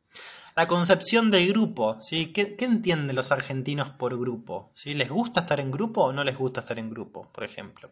La 0.55 0.69
concepción 0.69 1.29
de 1.29 1.45
grupo, 1.47 1.99
¿sí? 1.99 2.31
¿Qué, 2.31 2.55
entienden 2.59 3.17
los 3.17 3.33
argentinos 3.33 3.89
por 3.89 4.17
grupo? 4.17 4.71
¿Sí? 4.75 4.93
¿Les 4.93 5.09
gusta 5.09 5.41
estar 5.41 5.59
en 5.59 5.71
grupo 5.71 6.05
o 6.05 6.13
no 6.13 6.23
les 6.23 6.37
gusta 6.37 6.61
estar 6.61 6.79
en 6.79 6.89
grupo, 6.89 7.29
por 7.33 7.43
ejemplo? 7.43 7.91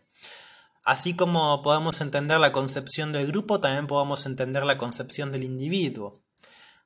Así 0.86 1.18
como 1.18 1.62
podemos 1.62 2.00
entender 2.00 2.40
la 2.40 2.54
concepción 2.54 3.12
del 3.12 3.28
grupo, 3.28 3.60
también 3.60 3.86
podemos 3.86 4.26
entender 4.26 4.64
la 4.64 4.78
concepción 4.78 5.34
del 5.34 5.44
individuo. 5.44 6.22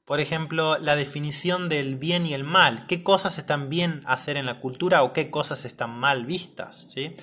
Por 0.06 0.22
ejemplo, 0.22 0.80
la 0.80 0.96
definición 0.96 1.70
del 1.70 1.98
bien 1.98 2.26
y 2.26 2.34
el 2.34 2.44
mal. 2.44 2.88
¿Qué 2.88 3.04
cosas 3.04 3.38
están 3.38 3.70
bien 3.70 4.02
hacer 4.06 4.38
en 4.38 4.48
la 4.48 4.60
cultura 4.60 5.04
o 5.04 5.14
qué 5.14 5.30
cosas 5.30 5.66
están 5.66 5.92
mal 5.92 6.26
vistas? 6.26 6.92
¿sí? 6.92 7.16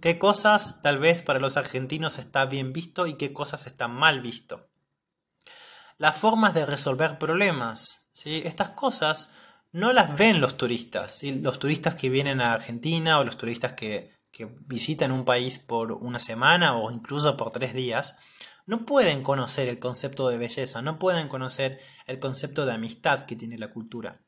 ¿Qué 0.00 0.16
cosas 0.18 0.80
tal 0.80 1.00
vez 1.00 1.22
para 1.22 1.40
los 1.40 1.56
argentinos 1.56 2.18
está 2.18 2.46
bien 2.46 2.72
visto 2.72 3.08
y 3.08 3.14
qué 3.14 3.32
cosas 3.32 3.66
están 3.66 3.92
mal 3.92 4.20
visto? 4.20 4.68
Las 5.96 6.16
formas 6.16 6.54
de 6.54 6.66
resolver 6.66 7.18
problemas. 7.18 8.08
¿sí? 8.12 8.42
Estas 8.44 8.70
cosas 8.70 9.32
no 9.72 9.92
las 9.92 10.16
ven 10.16 10.40
los 10.40 10.56
turistas. 10.56 11.20
Los 11.24 11.58
turistas 11.58 11.96
que 11.96 12.10
vienen 12.10 12.40
a 12.40 12.52
Argentina 12.52 13.18
o 13.18 13.24
los 13.24 13.36
turistas 13.36 13.72
que, 13.72 14.12
que 14.30 14.46
visitan 14.66 15.10
un 15.10 15.24
país 15.24 15.58
por 15.58 15.90
una 15.90 16.20
semana 16.20 16.76
o 16.76 16.92
incluso 16.92 17.36
por 17.36 17.50
tres 17.50 17.74
días 17.74 18.16
no 18.66 18.84
pueden 18.84 19.22
conocer 19.22 19.66
el 19.66 19.78
concepto 19.78 20.28
de 20.28 20.36
belleza, 20.36 20.82
no 20.82 20.98
pueden 20.98 21.26
conocer 21.26 21.80
el 22.06 22.18
concepto 22.20 22.66
de 22.66 22.74
amistad 22.74 23.24
que 23.24 23.34
tiene 23.34 23.56
la 23.56 23.72
cultura. 23.72 24.20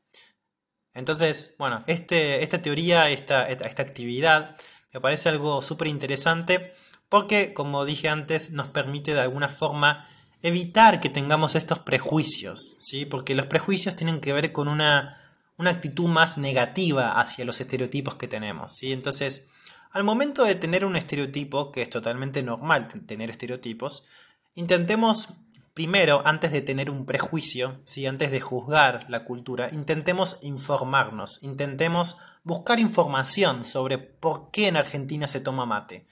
Entonces, 0.94 1.54
bueno, 1.59 1.85
este, 1.87 2.42
esta 2.42 2.62
teoría, 2.62 3.11
esta, 3.11 3.48
esta 3.48 3.83
actividad, 3.83 4.56
me 4.92 5.00
parece 5.00 5.29
algo 5.29 5.62
súper 5.62 5.88
interesante 5.88 6.74
porque, 7.09 7.55
como 7.55 7.85
dije 7.85 8.09
antes, 8.09 8.50
nos 8.50 8.68
permite 8.68 9.14
de 9.14 9.20
alguna 9.20 9.48
forma 9.48 10.09
evitar 10.42 11.00
que 11.00 11.11
tengamos 11.11 11.55
estos 11.55 11.81
prejuicios, 11.81 12.76
¿sí? 12.79 13.05
Porque 13.05 13.35
los 13.35 13.46
prejuicios 13.46 13.96
tienen 13.96 14.20
que 14.20 14.33
ver 14.33 14.53
con 14.53 14.68
una, 14.68 15.20
una 15.57 15.70
actitud 15.70 16.07
más 16.07 16.38
negativa 16.38 17.20
hacia 17.20 17.44
los 17.44 17.61
estereotipos 17.61 18.14
que 18.14 18.29
tenemos, 18.29 18.76
¿sí? 18.76 18.92
Entonces, 18.92 19.48
al 19.90 20.05
momento 20.05 20.44
de 20.44 20.55
tener 20.55 20.85
un 20.85 20.96
estereotipo, 20.96 21.72
que 21.72 21.83
es 21.83 21.90
totalmente 21.90 22.42
normal 22.42 22.88
tener 23.07 23.29
estereotipos, 23.31 24.07
Intentemos 24.55 25.31
primero, 25.74 26.22
antes 26.24 26.52
de 26.52 26.62
tener 26.62 26.90
un 26.90 27.06
prejuicio, 27.06 27.80
¿sí? 27.85 28.06
antes 28.06 28.30
de 28.30 28.40
juzgar 28.40 29.06
la 29.09 29.24
cultura, 29.24 29.70
intentemos 29.70 30.38
informarnos, 30.42 31.42
intentemos 31.42 32.18
buscar 32.42 32.78
información 32.78 33.64
sobre 33.64 33.98
por 33.98 34.50
qué 34.50 34.68
en 34.68 34.76
Argentina 34.76 35.28
se 35.28 35.40
toma 35.40 35.66
mate. 35.66 36.06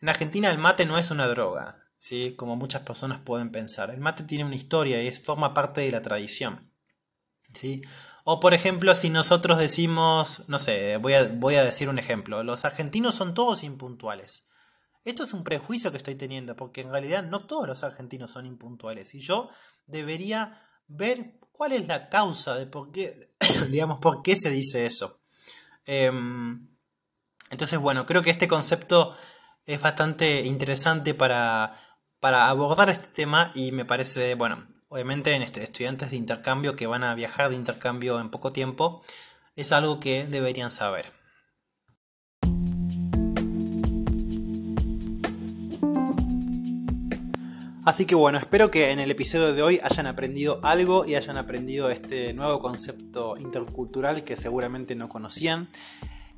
En 0.00 0.08
Argentina 0.08 0.50
el 0.50 0.58
mate 0.58 0.86
no 0.86 0.98
es 0.98 1.10
una 1.10 1.26
droga, 1.26 1.84
¿sí? 1.98 2.34
como 2.36 2.56
muchas 2.56 2.82
personas 2.82 3.20
pueden 3.20 3.50
pensar. 3.50 3.90
El 3.90 4.00
mate 4.00 4.24
tiene 4.24 4.44
una 4.44 4.56
historia 4.56 5.02
y 5.02 5.06
es, 5.06 5.20
forma 5.20 5.54
parte 5.54 5.80
de 5.82 5.90
la 5.90 6.02
tradición. 6.02 6.70
¿sí? 7.52 7.82
O 8.24 8.40
por 8.40 8.54
ejemplo, 8.54 8.94
si 8.94 9.10
nosotros 9.10 9.58
decimos, 9.58 10.44
no 10.48 10.58
sé, 10.58 10.96
voy 10.98 11.14
a, 11.14 11.28
voy 11.28 11.56
a 11.56 11.64
decir 11.64 11.88
un 11.88 11.98
ejemplo, 11.98 12.42
los 12.42 12.64
argentinos 12.64 13.14
son 13.14 13.34
todos 13.34 13.64
impuntuales. 13.64 14.48
Esto 15.04 15.24
es 15.24 15.32
un 15.32 15.42
prejuicio 15.42 15.90
que 15.90 15.96
estoy 15.96 16.14
teniendo, 16.14 16.54
porque 16.54 16.82
en 16.82 16.90
realidad 16.90 17.24
no 17.24 17.46
todos 17.46 17.66
los 17.66 17.82
argentinos 17.82 18.30
son 18.30 18.46
impuntuales. 18.46 19.14
Y 19.14 19.20
yo 19.20 19.50
debería 19.86 20.62
ver 20.86 21.38
cuál 21.50 21.72
es 21.72 21.86
la 21.86 22.08
causa 22.08 22.54
de 22.54 22.66
por 22.66 22.92
qué, 22.92 23.34
digamos, 23.70 24.00
por 24.00 24.22
qué 24.22 24.36
se 24.36 24.50
dice 24.50 24.86
eso. 24.86 25.20
Em, 25.84 26.68
entonces, 27.50 27.78
bueno, 27.78 28.06
creo 28.06 28.22
que 28.22 28.30
este 28.30 28.48
concepto 28.48 29.16
es 29.66 29.80
bastante 29.80 30.42
interesante 30.42 31.14
para, 31.14 31.76
para 32.20 32.48
abordar 32.48 32.88
este 32.90 33.08
tema 33.08 33.52
y 33.54 33.72
me 33.72 33.84
parece, 33.84 34.34
bueno, 34.34 34.66
obviamente 34.88 35.34
en 35.34 35.42
este, 35.42 35.62
estudiantes 35.62 36.10
de 36.10 36.16
intercambio 36.16 36.76
que 36.76 36.86
van 36.86 37.04
a 37.04 37.14
viajar 37.14 37.50
de 37.50 37.56
intercambio 37.56 38.20
en 38.20 38.30
poco 38.30 38.52
tiempo, 38.52 39.02
es 39.56 39.72
algo 39.72 40.00
que 40.00 40.26
deberían 40.26 40.70
saber. 40.70 41.12
Así 47.84 48.06
que 48.06 48.14
bueno, 48.14 48.38
espero 48.38 48.70
que 48.70 48.92
en 48.92 49.00
el 49.00 49.10
episodio 49.10 49.54
de 49.54 49.62
hoy 49.62 49.80
hayan 49.82 50.06
aprendido 50.06 50.60
algo 50.62 51.04
y 51.04 51.16
hayan 51.16 51.36
aprendido 51.36 51.90
este 51.90 52.32
nuevo 52.32 52.60
concepto 52.60 53.36
intercultural 53.36 54.22
que 54.22 54.36
seguramente 54.36 54.94
no 54.94 55.08
conocían. 55.08 55.68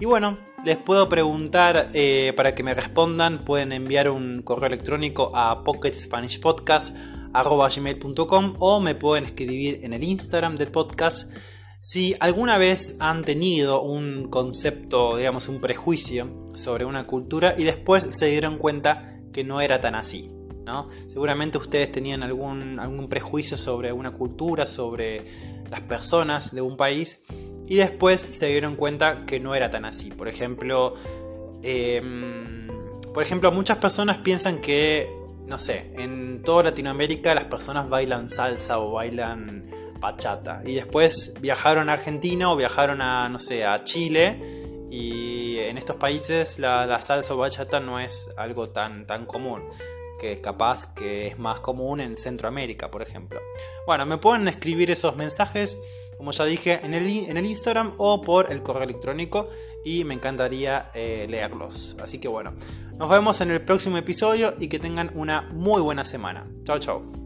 Y 0.01 0.07
bueno, 0.07 0.39
les 0.65 0.79
puedo 0.79 1.07
preguntar 1.11 1.91
eh, 1.93 2.33
para 2.35 2.55
que 2.55 2.63
me 2.63 2.73
respondan, 2.73 3.45
pueden 3.45 3.73
enviar 3.73 4.09
un 4.09 4.41
correo 4.41 4.69
electrónico 4.69 5.33
a 5.35 5.63
pocketspanishpodcast.com 5.65 8.57
o 8.59 8.81
me 8.81 8.95
pueden 8.95 9.27
escribir 9.27 9.81
en 9.83 9.93
el 9.93 10.03
Instagram 10.03 10.57
del 10.57 10.71
podcast 10.71 11.31
si 11.79 12.15
alguna 12.21 12.57
vez 12.57 12.97
han 13.01 13.23
tenido 13.23 13.83
un 13.83 14.31
concepto, 14.31 15.19
digamos, 15.19 15.51
un 15.51 15.61
prejuicio 15.61 16.47
sobre 16.55 16.87
una 16.87 17.07
cultura 17.07 17.55
y 17.59 17.65
después 17.65 18.07
se 18.09 18.31
dieron 18.31 18.57
cuenta 18.57 19.21
que 19.31 19.45
no 19.45 19.61
era 19.61 19.83
tan 19.83 19.95
así. 19.95 20.31
Seguramente 21.07 21.59
ustedes 21.59 21.93
tenían 21.93 22.23
algún, 22.23 22.79
algún 22.79 23.09
prejuicio 23.09 23.57
sobre 23.57 23.93
una 23.93 24.13
cultura, 24.13 24.67
sobre 24.67 25.23
las 25.71 25.81
personas 25.83 26.55
de 26.55 26.61
un 26.61 26.77
país 26.77 27.21
y 27.67 27.77
después 27.77 28.21
se 28.21 28.47
dieron 28.47 28.77
cuenta 28.77 29.25
que 29.27 29.41
no 29.41 29.55
era 29.55 29.71
tan 29.71 29.85
así. 29.85 30.11
Por 30.11 30.29
ejemplo, 30.29 30.95
em, 31.63 32.69
por 33.13 33.23
ejemplo, 33.23 33.51
muchas 33.53 33.79
personas 33.79 34.19
piensan 34.19 34.61
que, 34.61 35.11
no 35.47 35.59
sé, 35.59 35.93
en 35.97 36.43
toda 36.43 36.65
Latinoamérica 36.65 37.35
las 37.35 37.45
personas 37.45 37.89
bailan 37.89 38.29
salsa 38.29 38.79
o 38.79 38.93
bailan 38.93 39.71
bachata 40.01 40.63
y 40.67 40.75
después 40.75 41.35
viajaron 41.41 41.89
a 41.89 41.95
Argentina 41.95 42.53
o 42.53 42.57
viajaron 42.57 43.01
a, 43.01 43.29
no 43.29 43.39
sé, 43.39 43.65
a 43.65 43.83
Chile 43.85 44.87
y 44.91 45.59
en 45.59 45.79
estos 45.79 45.97
países 45.97 46.59
la, 46.59 46.85
la 46.85 47.01
salsa 47.01 47.35
o 47.35 47.39
bachata 47.39 47.81
no 47.81 47.99
es 47.99 48.29
algo 48.37 48.69
tan, 48.69 49.07
tan 49.07 49.25
común. 49.25 49.63
Que 50.19 50.41
capaz 50.41 50.95
que 50.95 51.27
es 51.27 51.39
más 51.39 51.61
común 51.61 52.01
en 52.01 52.17
Centroamérica, 52.17 52.91
por 52.91 53.03
ejemplo. 53.03 53.41
Bueno, 53.87 54.07
me 54.07 54.19
pueden 54.19 54.49
escribir 54.49 54.91
esos 54.91 55.17
mensajes, 55.17 55.79
como 56.17 56.31
ya 56.31 56.45
dije, 56.45 56.81
en 56.83 56.95
el, 56.95 57.07
en 57.07 57.37
el 57.37 57.47
Instagram 57.47 57.95
o 57.99 58.23
por 58.23 58.53
el 58.53 58.63
correo 58.63 58.85
electrónico 58.85 59.49
y 59.85 60.05
me 60.05 60.15
encantaría 60.15 60.91
eh, 60.95 61.27
leerlos. 61.29 61.97
Así 62.01 62.19
que 62.19 62.29
bueno, 62.29 62.55
nos 62.99 63.09
vemos 63.09 63.41
en 63.41 63.51
el 63.51 63.63
próximo 63.63 63.97
episodio 63.99 64.55
y 64.59 64.69
que 64.69 64.79
tengan 64.79 65.11
una 65.15 65.43
muy 65.43 65.83
buena 65.83 66.05
semana. 66.05 66.47
Chao, 66.65 66.79
chao. 66.79 67.24